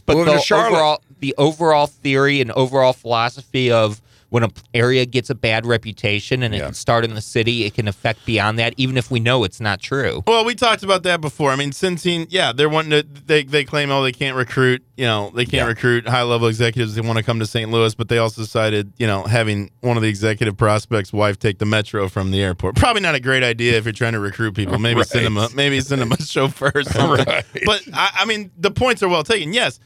but 0.00 0.16
Moving 0.16 0.34
the 0.34 0.54
overall 0.54 1.02
the 1.20 1.34
overall 1.38 1.86
theory 1.86 2.40
and 2.40 2.50
overall 2.52 2.92
philosophy 2.92 3.70
of 3.70 4.00
when 4.30 4.42
a 4.42 4.48
area 4.74 5.06
gets 5.06 5.30
a 5.30 5.34
bad 5.34 5.64
reputation 5.64 6.42
and 6.42 6.54
it 6.54 6.58
Yeah. 6.58 6.64
can 6.66 6.74
start 6.74 7.02
in 7.04 7.14
the 7.14 7.20
city, 7.22 7.64
it 7.64 7.72
can 7.74 7.88
affect 7.88 8.26
beyond 8.26 8.58
that, 8.58 8.74
even 8.76 8.96
if 8.98 9.10
we 9.10 9.20
know 9.20 9.42
it's 9.44 9.58
not 9.60 9.80
true. 9.80 10.22
Well, 10.26 10.44
we 10.44 10.54
talked 10.54 10.82
about 10.82 11.02
that 11.04 11.20
before. 11.22 11.50
I 11.50 11.56
mean, 11.56 11.70
Centene, 11.70 12.26
yeah, 12.28 12.52
they're 12.52 12.68
wanting 12.68 12.90
to. 12.90 13.06
They 13.26 13.44
they 13.44 13.64
claim, 13.64 13.90
oh, 13.90 14.02
they 14.02 14.12
can't 14.12 14.36
recruit. 14.36 14.82
You 14.98 15.06
know, 15.06 15.30
they 15.34 15.44
can't 15.44 15.64
Yeah. 15.64 15.66
recruit 15.68 16.06
high 16.06 16.22
level 16.24 16.46
executives. 16.48 16.94
They 16.94 17.00
want 17.00 17.16
to 17.16 17.22
come 17.22 17.38
to 17.38 17.46
St. 17.46 17.70
Louis, 17.70 17.94
but 17.94 18.08
they 18.08 18.18
also 18.18 18.42
decided, 18.42 18.92
you 18.98 19.06
know, 19.06 19.22
having 19.22 19.70
one 19.80 19.96
of 19.96 20.02
the 20.02 20.08
executive 20.08 20.56
prospects' 20.56 21.12
wife 21.12 21.38
take 21.38 21.58
the 21.58 21.64
metro 21.66 22.08
from 22.08 22.30
the 22.30 22.42
airport. 22.42 22.74
Probably 22.76 23.00
not 23.00 23.14
a 23.14 23.20
great 23.20 23.42
idea 23.42 23.78
if 23.78 23.84
you're 23.84 23.92
trying 23.92 24.12
to 24.12 24.20
recruit 24.20 24.54
people. 24.54 24.78
Maybe 24.88 25.02
send 25.04 25.24
them 25.24 25.36
a 25.38 25.48
maybe 25.54 25.80
send 25.80 26.02
them 26.02 26.12
a 26.12 26.20
chauffeur. 26.22 26.72
Right. 26.74 27.44
But 27.64 27.82
I, 27.94 28.10
I 28.18 28.24
mean, 28.26 28.50
the 28.58 28.70
points 28.70 29.02
are 29.02 29.08
well 29.08 29.24
taken. 29.24 29.52
Yes, 29.54 29.80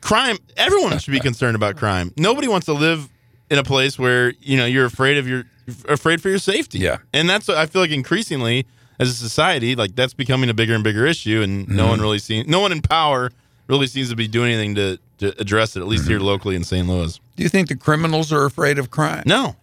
crime. 0.00 0.36
Everyone 0.56 0.98
should 0.98 1.12
be 1.12 1.20
concerned 1.30 1.56
about 1.56 1.76
crime. 1.76 2.12
Nobody 2.16 2.48
wants 2.48 2.66
to 2.66 2.72
live 2.72 3.08
in 3.50 3.58
a 3.58 3.64
place 3.64 3.98
where 3.98 4.32
you 4.40 4.56
know 4.56 4.66
you're 4.66 4.84
afraid 4.86 5.18
of 5.18 5.26
your 5.28 5.44
afraid 5.88 6.20
for 6.22 6.28
your 6.28 6.38
safety. 6.38 6.78
Yeah. 6.78 6.98
and 7.12 7.28
that's 7.28 7.48
what 7.48 7.56
I 7.56 7.66
feel 7.66 7.82
like 7.82 7.90
increasingly 7.90 8.66
as 8.98 9.10
a 9.10 9.14
society, 9.14 9.74
like 9.76 9.94
that's 9.94 10.14
becoming 10.14 10.48
a 10.50 10.54
bigger 10.54 10.74
and 10.74 10.82
bigger 10.84 11.04
issue, 11.06 11.42
and 11.42 11.66
Mm-hmm. 11.66 11.76
no 11.76 11.86
one 11.88 12.00
really 12.00 12.18
seems, 12.18 12.48
no 12.48 12.60
one 12.60 12.72
in 12.72 12.80
power 12.82 13.30
really 13.66 13.86
seems 13.86 14.08
to 14.10 14.16
be 14.16 14.28
doing 14.28 14.52
anything 14.52 14.74
to 14.76 14.98
to 15.18 15.40
address 15.40 15.76
it. 15.76 15.80
At 15.80 15.86
least 15.88 16.04
Mm-hmm. 16.04 16.10
here 16.12 16.20
locally 16.20 16.56
in 16.56 16.64
St. 16.64 16.86
Louis. 16.88 17.18
Do 17.36 17.42
you 17.42 17.48
think 17.48 17.68
the 17.68 17.76
criminals 17.76 18.32
are 18.32 18.44
afraid 18.44 18.78
of 18.78 18.90
crime? 18.90 19.22
No. 19.26 19.56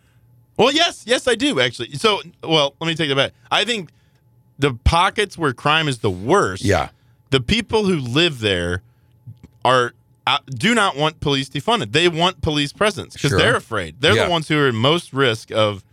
Well, 0.57 0.71
yes, 0.71 1.03
yes, 1.07 1.27
I 1.27 1.33
do 1.35 1.59
actually. 1.59 1.93
So, 1.93 2.21
well, 2.43 2.75
let 2.79 2.87
me 2.87 2.93
take 2.95 3.09
that 3.09 3.15
back. 3.15 3.31
I 3.49 3.65
think 3.65 3.89
the 4.59 4.73
pockets 4.83 5.35
where 5.37 5.51
crime 5.53 5.87
is 5.87 5.99
the 5.99 6.11
worst. 6.11 6.63
Yeah. 6.63 6.89
the 7.31 7.41
people 7.41 7.85
who 7.85 7.95
live 7.97 8.39
there 8.39 8.81
are 9.65 9.93
uh, 10.25 10.37
do 10.49 10.73
not 10.73 10.95
want 10.95 11.19
police 11.19 11.49
defunded. 11.49 11.91
They 11.91 12.07
want 12.07 12.41
police 12.41 12.71
presence 12.73 13.13
because 13.13 13.29
Sure. 13.31 13.37
they're 13.39 13.55
afraid. 13.57 13.95
They're 13.99 14.15
Yeah. 14.15 14.25
the 14.25 14.31
ones 14.31 14.47
who 14.47 14.57
are 14.59 14.71
most 14.71 15.11
risk 15.13 15.51
of 15.51 15.83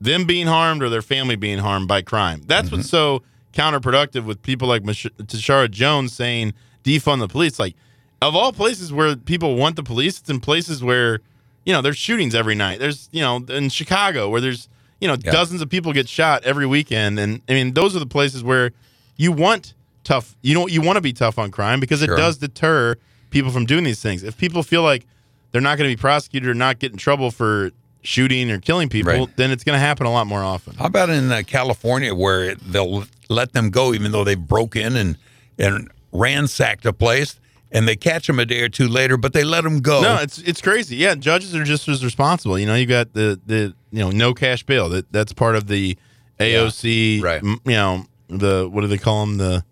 them 0.00 0.24
being 0.24 0.46
harmed 0.46 0.82
or 0.82 0.88
their 0.88 1.02
family 1.02 1.36
being 1.36 1.58
harmed 1.58 1.86
by 1.88 2.02
crime. 2.02 2.42
That's 2.46 2.68
Mm-hmm. 2.68 2.76
what's 2.78 2.90
so 2.90 3.22
counterproductive 3.54 4.24
with 4.24 4.42
people 4.42 4.68
like 4.68 4.84
Mich- 4.84 5.06
Tishaura 5.22 5.70
Jones 5.70 6.12
saying 6.12 6.52
defund 6.84 7.20
the 7.20 7.28
police. 7.28 7.58
Like, 7.58 7.74
of 8.20 8.34
all 8.36 8.52
places 8.52 8.92
where 8.92 9.16
people 9.16 9.54
want 9.56 9.76
the 9.76 9.82
police, 9.82 10.18
it's 10.20 10.28
in 10.28 10.40
places 10.40 10.82
where 10.82 11.20
you 11.64 11.72
know 11.72 11.80
there's 11.82 11.96
shootings 11.98 12.34
every 12.34 12.54
night. 12.54 12.78
There's 12.80 13.08
you 13.12 13.20
know 13.20 13.44
in 13.48 13.68
Chicago 13.70 14.28
where 14.28 14.40
there's 14.40 14.68
you 15.00 15.08
know 15.08 15.16
Yeah. 15.22 15.32
dozens 15.32 15.62
of 15.62 15.68
people 15.70 15.92
get 15.92 16.08
shot 16.08 16.44
every 16.44 16.66
weekend, 16.66 17.18
and 17.18 17.40
I 17.48 17.52
mean 17.52 17.74
those 17.74 17.94
are 17.96 17.98
the 17.98 18.06
places 18.06 18.42
where 18.44 18.72
you 19.16 19.32
want 19.32 19.74
tough. 20.04 20.36
You 20.42 20.54
know 20.54 20.66
you 20.68 20.80
want 20.80 20.96
to 20.96 21.00
be 21.00 21.12
tough 21.12 21.38
on 21.38 21.50
crime 21.50 21.80
because 21.80 22.00
Sure. 22.00 22.14
it 22.14 22.16
does 22.16 22.38
deter 22.38 22.96
people 23.36 23.50
from 23.52 23.66
doing 23.66 23.84
these 23.84 24.00
things. 24.00 24.22
If 24.22 24.36
people 24.38 24.62
feel 24.62 24.82
like 24.82 25.06
they're 25.52 25.60
not 25.60 25.76
going 25.78 25.90
to 25.90 25.96
be 25.96 26.00
prosecuted 26.00 26.48
or 26.48 26.54
not 26.54 26.78
get 26.78 26.92
in 26.92 26.98
trouble 26.98 27.30
for 27.30 27.70
shooting 28.02 28.50
or 28.50 28.58
killing 28.60 28.88
people, 28.88 29.12
Right. 29.12 29.36
then 29.36 29.50
it's 29.50 29.64
going 29.64 29.74
to 29.76 29.80
happen 29.80 30.06
a 30.06 30.10
lot 30.12 30.26
more 30.26 30.42
often. 30.42 30.74
How 30.76 30.86
about 30.86 31.10
in 31.10 31.30
uh, 31.32 31.42
California 31.46 32.14
where 32.14 32.54
they'll 32.54 33.04
let 33.28 33.52
them 33.52 33.70
go 33.70 33.92
even 33.94 34.12
though 34.12 34.24
they 34.24 34.34
broke 34.36 34.76
in 34.76 34.96
and 34.96 35.16
and 35.58 35.90
ransacked 36.12 36.86
a 36.86 36.92
place 36.92 37.38
and 37.72 37.86
they 37.88 37.96
catch 37.96 38.26
them 38.28 38.38
a 38.38 38.46
day 38.46 38.62
or 38.62 38.68
two 38.68 38.86
later, 38.88 39.16
but 39.16 39.32
they 39.32 39.42
let 39.44 39.64
them 39.64 39.80
go. 39.80 40.00
No, 40.02 40.16
it's 40.16 40.38
it's 40.38 40.60
crazy. 40.62 40.96
Yeah, 40.96 41.14
judges 41.16 41.54
are 41.54 41.64
just 41.64 41.88
as 41.88 42.04
responsible. 42.04 42.58
You 42.58 42.66
know, 42.66 42.74
you 42.76 42.86
got 42.86 43.12
the 43.12 43.38
the 43.46 43.74
you 43.90 43.98
know 44.00 44.10
no 44.10 44.32
cash 44.34 44.62
bail. 44.62 44.88
That 44.88 45.10
that's 45.12 45.32
part 45.32 45.56
of 45.56 45.66
the 45.66 45.96
AOC. 46.38 47.22
right. 47.22 47.42
m- 47.42 47.60
You 47.64 47.72
know 47.72 48.04
the 48.28 48.68
what 48.70 48.80
do 48.82 48.86
they 48.86 48.98
call 48.98 49.24
them 49.26 49.38
the 49.38 49.64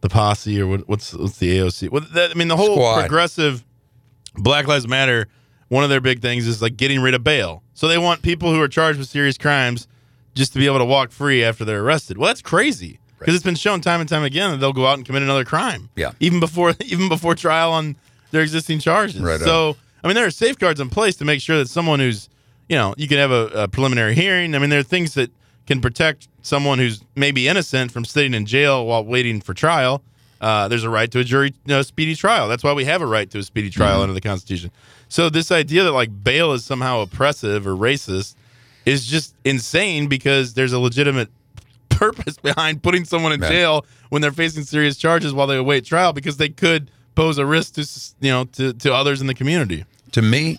the 0.00 0.08
posse 0.08 0.60
or 0.60 0.66
what, 0.66 0.88
what's 0.88 1.14
what's 1.14 1.38
the 1.38 1.58
AOC? 1.58 1.90
Well, 1.90 2.02
that, 2.12 2.30
I 2.30 2.34
mean 2.34 2.48
the 2.48 2.56
whole 2.56 2.74
Squad. 2.76 3.00
progressive 3.00 3.64
Black 4.34 4.66
Lives 4.66 4.86
Matter, 4.86 5.28
one 5.68 5.84
of 5.84 5.90
their 5.90 6.00
big 6.00 6.20
things 6.20 6.46
is 6.46 6.62
like 6.62 6.76
getting 6.76 7.00
rid 7.00 7.14
of 7.14 7.24
bail. 7.24 7.62
So 7.74 7.88
they 7.88 7.98
want 7.98 8.22
people 8.22 8.52
who 8.52 8.60
are 8.60 8.68
charged 8.68 8.98
with 8.98 9.08
serious 9.08 9.38
crimes 9.38 9.88
just 10.34 10.52
to 10.52 10.58
be 10.58 10.66
able 10.66 10.78
to 10.78 10.84
walk 10.84 11.10
free 11.10 11.42
after 11.42 11.64
they're 11.64 11.82
arrested. 11.82 12.18
Well, 12.18 12.28
that's 12.28 12.42
crazy 12.42 13.00
because 13.18 13.34
it's 13.34 13.44
been 13.44 13.54
shown 13.54 13.80
time 13.80 14.00
and 14.00 14.08
time 14.08 14.22
again 14.22 14.50
that 14.50 14.58
they'll 14.58 14.72
go 14.72 14.86
out 14.86 14.98
and 14.98 15.06
commit 15.06 15.22
another 15.22 15.44
crime. 15.44 15.88
Yeah. 15.96 16.12
even 16.20 16.40
before 16.40 16.74
even 16.84 17.08
before 17.08 17.34
trial 17.34 17.72
on 17.72 17.96
their 18.30 18.42
existing 18.42 18.80
charges. 18.80 19.20
Right 19.20 19.40
on. 19.40 19.40
So 19.40 19.76
I 20.04 20.08
mean, 20.08 20.14
there 20.14 20.26
are 20.26 20.30
safeguards 20.30 20.80
in 20.80 20.90
place 20.90 21.16
to 21.16 21.24
make 21.24 21.40
sure 21.40 21.58
that 21.58 21.68
someone 21.68 21.98
who's 22.00 22.28
you 22.68 22.76
know 22.76 22.94
you 22.96 23.08
can 23.08 23.18
have 23.18 23.30
a, 23.30 23.46
a 23.62 23.68
preliminary 23.68 24.14
hearing. 24.14 24.54
I 24.54 24.58
mean, 24.58 24.70
there 24.70 24.80
are 24.80 24.84
things 24.84 25.14
that 25.14 25.30
can 25.66 25.80
protect 25.80 26.28
someone 26.42 26.78
who's 26.78 27.02
maybe 27.16 27.48
innocent 27.48 27.90
from 27.92 28.04
sitting 28.04 28.34
in 28.34 28.46
jail 28.46 28.86
while 28.86 29.04
waiting 29.04 29.40
for 29.40 29.52
trial. 29.54 30.02
Uh, 30.40 30.68
there's 30.68 30.84
a 30.84 30.90
right 30.90 31.10
to 31.10 31.18
a 31.18 31.24
jury, 31.24 31.48
you 31.64 31.74
know, 31.74 31.82
speedy 31.82 32.14
trial. 32.14 32.46
That's 32.48 32.62
why 32.62 32.72
we 32.72 32.84
have 32.84 33.00
a 33.02 33.06
right 33.06 33.28
to 33.30 33.38
a 33.38 33.42
speedy 33.42 33.70
trial 33.70 33.94
Mm-hmm. 33.94 34.02
under 34.02 34.14
the 34.14 34.20
Constitution. 34.20 34.70
So 35.08 35.28
this 35.30 35.50
idea 35.50 35.82
that 35.84 35.92
like 35.92 36.10
bail 36.22 36.52
is 36.52 36.64
somehow 36.64 37.00
oppressive 37.00 37.66
or 37.66 37.72
racist 37.74 38.34
is 38.84 39.06
just 39.06 39.34
insane 39.44 40.06
because 40.08 40.54
there's 40.54 40.72
a 40.72 40.78
legitimate 40.78 41.30
purpose 41.88 42.36
behind 42.36 42.82
putting 42.82 43.04
someone 43.04 43.32
in 43.32 43.40
Right. 43.40 43.50
jail 43.50 43.86
when 44.10 44.20
they're 44.22 44.30
facing 44.32 44.62
serious 44.64 44.96
charges 44.96 45.32
while 45.32 45.46
they 45.46 45.56
await 45.56 45.84
trial 45.84 46.12
because 46.12 46.36
they 46.36 46.48
could 46.50 46.90
pose 47.14 47.38
a 47.38 47.46
risk 47.46 47.74
to 47.74 47.88
you 48.20 48.30
know 48.30 48.44
to, 48.44 48.72
to 48.74 48.92
others 48.94 49.20
in 49.22 49.26
the 49.26 49.34
community. 49.34 49.84
To 50.12 50.22
me, 50.22 50.58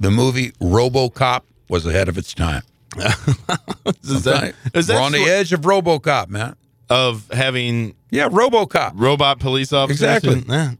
the 0.00 0.10
movie 0.10 0.52
RoboCop 0.52 1.42
was 1.68 1.84
ahead 1.86 2.08
of 2.08 2.16
its 2.18 2.32
time. 2.34 2.62
Is 4.04 4.24
that, 4.24 4.54
is 4.74 4.88
We're 4.88 5.00
on 5.00 5.12
the 5.12 5.24
edge 5.24 5.52
of 5.52 5.60
RoboCop, 5.62 6.28
man. 6.28 6.56
of 6.90 7.26
having 7.32 7.94
Yeah, 8.10 8.28
RoboCop. 8.28 8.92
robot 8.96 9.38
police 9.40 9.72
officers? 9.72 10.02
Exactly. 10.02 10.44
Yeah, 10.48 10.72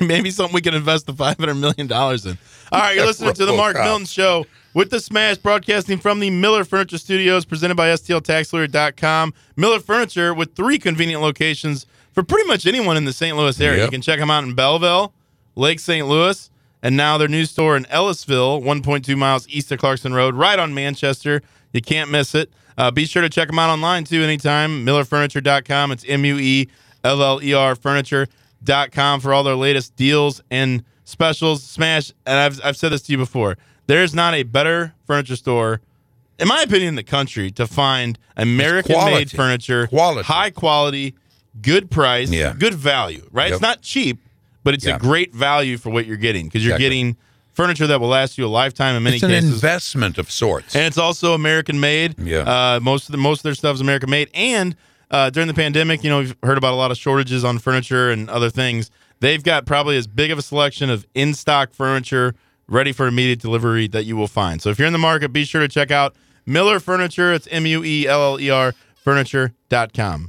maybe 0.06 0.30
something 0.30 0.54
we 0.54 0.60
can 0.60 0.74
invest 0.74 1.06
the 1.06 1.14
five 1.14 1.38
hundred 1.38 1.54
million 1.54 1.86
dollars 1.86 2.26
in. 2.26 2.36
All 2.72 2.80
right, 2.80 2.94
you're 2.96 3.06
listening 3.06 3.32
to 3.34 3.46
the 3.46 3.52
Mark 3.54 3.76
Milton 3.76 4.06
Show 4.06 4.44
with 4.74 4.90
the 4.90 5.00
Smash, 5.00 5.38
broadcasting 5.38 5.98
from 5.98 6.20
the 6.20 6.28
Mueller 6.30 6.64
Furniture 6.64 6.98
Studios, 6.98 7.44
presented 7.46 7.76
by 7.76 7.88
STLTaxLawyer.com. 7.88 9.32
Mueller 9.56 9.80
Furniture 9.80 10.34
with 10.34 10.54
three 10.54 10.78
convenient 10.78 11.22
locations 11.22 11.86
for 12.12 12.22
pretty 12.22 12.46
much 12.48 12.66
anyone 12.66 12.96
in 12.96 13.04
the 13.04 13.12
St. 13.12 13.36
Louis 13.36 13.58
area. 13.60 13.78
Yep. 13.78 13.86
You 13.86 13.90
can 13.90 14.02
check 14.02 14.18
them 14.18 14.30
out 14.30 14.44
in 14.44 14.54
Belleville, 14.54 15.12
Lake 15.54 15.80
St. 15.80 16.06
Louis, 16.06 16.50
and 16.82 16.96
now 16.96 17.18
their 17.18 17.28
new 17.28 17.44
store 17.44 17.76
in 17.76 17.84
Ellisville, 17.86 18.60
1.2 18.62 19.16
miles 19.16 19.48
east 19.48 19.72
of 19.72 19.78
Clarkson 19.78 20.12
Road, 20.14 20.34
right 20.34 20.58
on 20.58 20.74
Manchester. 20.74 21.42
You 21.72 21.80
can't 21.82 22.10
miss 22.10 22.34
it. 22.34 22.50
Uh, 22.78 22.90
be 22.90 23.06
sure 23.06 23.22
to 23.22 23.28
check 23.28 23.48
them 23.48 23.58
out 23.58 23.70
online 23.70 24.04
too 24.04 24.22
anytime. 24.22 24.84
MuellerFurniture.com. 24.84 25.92
It's 25.92 26.04
M 26.06 26.24
U 26.24 26.38
E 26.38 26.68
L 27.04 27.22
L 27.22 27.42
E 27.42 27.54
R 27.54 27.74
Furniture.com 27.74 29.20
for 29.20 29.32
all 29.32 29.42
their 29.42 29.54
latest 29.54 29.96
deals 29.96 30.42
and 30.50 30.84
specials. 31.04 31.62
Smash. 31.62 32.12
And 32.26 32.38
I've, 32.38 32.60
I've 32.64 32.76
said 32.76 32.90
this 32.92 33.02
to 33.02 33.12
you 33.12 33.18
before. 33.18 33.56
There's 33.86 34.14
not 34.14 34.34
a 34.34 34.42
better 34.42 34.94
furniture 35.06 35.36
store, 35.36 35.80
in 36.38 36.48
my 36.48 36.62
opinion, 36.62 36.88
in 36.90 36.94
the 36.96 37.04
country 37.04 37.50
to 37.52 37.66
find 37.66 38.18
American 38.36 38.96
made 39.06 39.30
furniture, 39.30 39.86
Quality. 39.86 40.26
high 40.26 40.50
quality, 40.50 41.14
good 41.62 41.90
price, 41.90 42.30
Yeah. 42.30 42.52
good 42.58 42.74
value, 42.74 43.28
right? 43.30 43.44
Yep. 43.46 43.52
It's 43.52 43.62
not 43.62 43.82
cheap, 43.82 44.18
but 44.66 44.74
it's 44.74 44.84
Yeah. 44.84 44.96
a 44.96 44.98
great 44.98 45.32
value 45.32 45.78
for 45.78 45.90
what 45.90 46.06
you're 46.06 46.16
getting 46.16 46.46
because 46.46 46.64
you're 46.64 46.74
Exactly. 46.74 46.84
getting 46.98 47.16
furniture 47.52 47.86
that 47.86 48.00
will 48.00 48.08
last 48.08 48.36
you 48.36 48.44
a 48.44 48.48
lifetime 48.48 48.96
in 48.96 49.02
many 49.04 49.16
It's 49.16 49.22
an 49.22 49.30
cases. 49.30 49.52
investment 49.54 50.18
of 50.18 50.28
sorts. 50.30 50.74
and 50.74 50.84
it's 50.84 50.98
also 50.98 51.32
American 51.34 51.78
made. 51.80 52.16
Yeah. 52.18 52.38
Uh, 52.40 52.80
most 52.82 53.06
of 53.08 53.12
the 53.12 53.18
most 53.18 53.38
of 53.38 53.42
their 53.44 53.54
stuff 53.54 53.76
is 53.76 53.80
American 53.80 54.10
made. 54.10 54.28
And 54.34 54.74
uh, 55.10 55.30
during 55.30 55.46
the 55.46 55.54
pandemic, 55.54 56.02
you 56.04 56.10
know, 56.10 56.18
we've 56.18 56.36
heard 56.42 56.58
about 56.58 56.72
a 56.74 56.76
lot 56.76 56.90
of 56.90 56.98
shortages 56.98 57.44
on 57.44 57.58
furniture 57.60 58.10
and 58.10 58.28
other 58.28 58.50
things. 58.50 58.90
They've 59.20 59.42
got 59.42 59.64
probably 59.64 59.96
as 59.96 60.06
big 60.08 60.30
of 60.32 60.38
a 60.38 60.42
selection 60.42 60.90
of 60.90 61.06
in 61.14 61.32
stock 61.32 61.72
furniture 61.72 62.34
ready 62.68 62.92
for 62.92 63.06
immediate 63.06 63.38
delivery 63.40 63.86
that 63.88 64.04
you 64.04 64.16
will 64.16 64.26
find. 64.28 64.60
So 64.60 64.68
if 64.70 64.78
you're 64.80 64.88
in 64.88 64.92
the 64.92 64.98
market, 65.10 65.32
be 65.32 65.44
sure 65.44 65.60
to 65.62 65.68
check 65.68 65.90
out 65.92 66.14
Mueller 66.44 66.80
Furniture. 66.80 67.32
It's 67.32 67.46
M 67.52 67.64
U 67.66 67.84
E 67.84 68.06
L 68.08 68.32
L 68.32 68.40
E 68.40 68.50
R 68.50 68.74
Furniture.com. 69.04 70.24